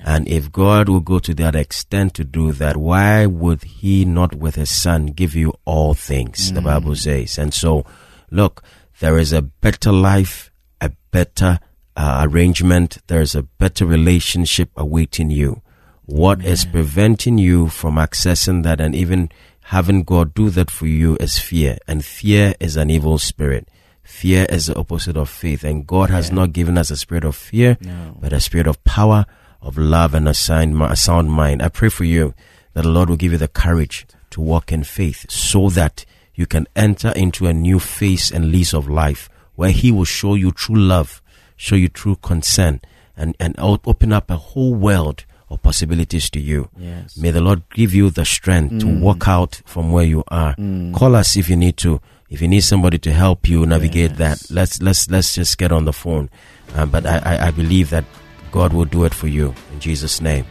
And 0.03 0.27
if 0.27 0.51
God 0.51 0.89
will 0.89 0.99
go 0.99 1.17
to 1.19 1.33
that 1.35 1.55
extent 1.55 2.13
to 2.15 2.25
do 2.25 2.51
that, 2.51 2.75
why 2.75 3.25
would 3.25 3.63
he 3.63 4.03
not 4.03 4.35
with 4.35 4.55
his 4.55 4.69
son 4.69 5.07
give 5.07 5.33
you 5.33 5.53
all 5.63 5.93
things? 5.93 6.51
The 6.51 6.59
Bible 6.61 6.93
says. 6.95 7.37
And 7.37 7.53
so, 7.53 7.85
look, 8.31 8.63
there 8.99 9.17
is 9.17 9.31
a 9.31 9.41
better 9.41 9.93
life, 9.93 10.51
a 10.81 10.91
better 11.11 11.59
uh, 11.95 12.27
arrangement. 12.29 12.97
There 13.07 13.21
is 13.21 13.33
a 13.33 13.43
better 13.43 13.85
relationship 13.85 14.71
awaiting 14.75 15.29
you. 15.31 15.61
What 16.05 16.43
is 16.43 16.65
preventing 16.65 17.37
you 17.37 17.69
from 17.69 17.95
accessing 17.95 18.63
that 18.63 18.81
and 18.81 18.93
even 18.93 19.29
having 19.71 20.03
God 20.03 20.33
do 20.33 20.49
that 20.49 20.69
for 20.69 20.85
you 20.85 21.15
is 21.21 21.39
fear. 21.39 21.77
And 21.87 22.03
fear 22.03 22.53
is 22.59 22.75
an 22.75 22.89
evil 22.89 23.17
spirit. 23.17 23.69
Fear 24.03 24.45
is 24.49 24.65
the 24.65 24.75
opposite 24.75 25.15
of 25.15 25.29
faith. 25.29 25.63
And 25.63 25.87
God 25.87 26.09
has 26.09 26.29
not 26.29 26.51
given 26.51 26.77
us 26.77 26.91
a 26.91 26.97
spirit 26.97 27.23
of 27.23 27.37
fear, 27.37 27.77
but 28.19 28.33
a 28.33 28.41
spirit 28.41 28.67
of 28.67 28.83
power, 28.83 29.25
of 29.61 29.77
love, 29.77 30.13
and 30.13 30.27
a 30.27 30.33
sound, 30.33 30.81
a 30.81 30.97
sound 30.97 31.31
mind. 31.31 31.61
I 31.61 31.69
pray 31.69 31.87
for 31.87 32.03
you 32.03 32.33
that 32.73 32.81
the 32.81 32.89
Lord 32.89 33.07
will 33.09 33.15
give 33.15 33.31
you 33.31 33.37
the 33.37 33.47
courage 33.47 34.05
to 34.31 34.41
walk 34.41 34.73
in 34.73 34.83
faith 34.83 35.31
so 35.31 35.69
that 35.69 36.03
you 36.35 36.45
can 36.45 36.67
enter 36.75 37.13
into 37.15 37.47
a 37.47 37.53
new 37.53 37.79
phase 37.79 38.29
and 38.29 38.51
lease 38.51 38.73
of 38.73 38.89
life 38.89 39.29
where 39.55 39.71
He 39.71 39.89
will 39.89 40.03
show 40.03 40.35
you 40.35 40.51
true 40.51 40.75
love, 40.75 41.21
show 41.55 41.75
you 41.75 41.87
true 41.87 42.17
concern, 42.17 42.81
and, 43.15 43.37
and 43.39 43.55
open 43.57 44.11
up 44.11 44.29
a 44.29 44.35
whole 44.35 44.75
world 44.75 45.23
of 45.51 45.61
possibilities 45.61 46.29
to 46.31 46.39
you. 46.39 46.69
Yes. 46.77 47.17
May 47.17 47.31
the 47.31 47.41
Lord 47.41 47.63
give 47.73 47.93
you 47.93 48.09
the 48.09 48.25
strength 48.25 48.79
to 48.79 48.85
mm. 48.85 49.01
walk 49.01 49.27
out 49.27 49.61
from 49.65 49.91
where 49.91 50.05
you 50.05 50.23
are. 50.29 50.55
Mm. 50.55 50.93
Call 50.95 51.15
us 51.15 51.35
if 51.35 51.49
you 51.49 51.55
need 51.55 51.77
to. 51.77 52.01
if 52.31 52.41
you 52.41 52.47
need 52.47 52.61
somebody 52.61 52.97
to 52.97 53.11
help 53.11 53.49
you 53.49 53.65
navigate 53.65 54.15
that, 54.15 54.39
let's 54.49 54.81
let's 54.81 55.11
let's 55.11 55.35
just 55.35 55.57
get 55.57 55.71
on 55.73 55.83
the 55.83 55.91
phone. 55.91 56.29
Uh, 56.75 56.85
but 56.85 57.05
I, 57.05 57.17
I, 57.17 57.47
I 57.47 57.51
believe 57.51 57.89
that 57.89 58.05
God 58.51 58.71
will 58.71 58.85
do 58.85 59.03
it 59.03 59.13
for 59.13 59.27
you 59.27 59.53
in 59.73 59.81
Jesus' 59.81 60.21
name. 60.21 60.45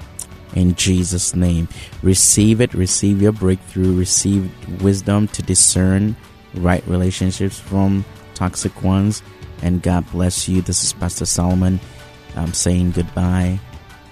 In 0.54 0.74
Jesus' 0.74 1.34
name, 1.34 1.68
receive 2.02 2.60
it. 2.60 2.74
Receive 2.74 3.22
your 3.22 3.32
breakthrough. 3.32 3.96
Receive 3.96 4.52
wisdom 4.82 5.26
to 5.28 5.42
discern 5.42 6.16
right 6.54 6.84
relationships 6.86 7.58
from 7.58 8.04
toxic 8.34 8.82
ones. 8.82 9.22
And 9.62 9.80
God 9.80 10.04
bless 10.12 10.48
you. 10.48 10.60
This 10.60 10.84
is 10.84 10.92
Pastor 10.92 11.24
Solomon. 11.24 11.80
I'm 12.36 12.52
saying 12.52 12.92
goodbye 12.92 13.58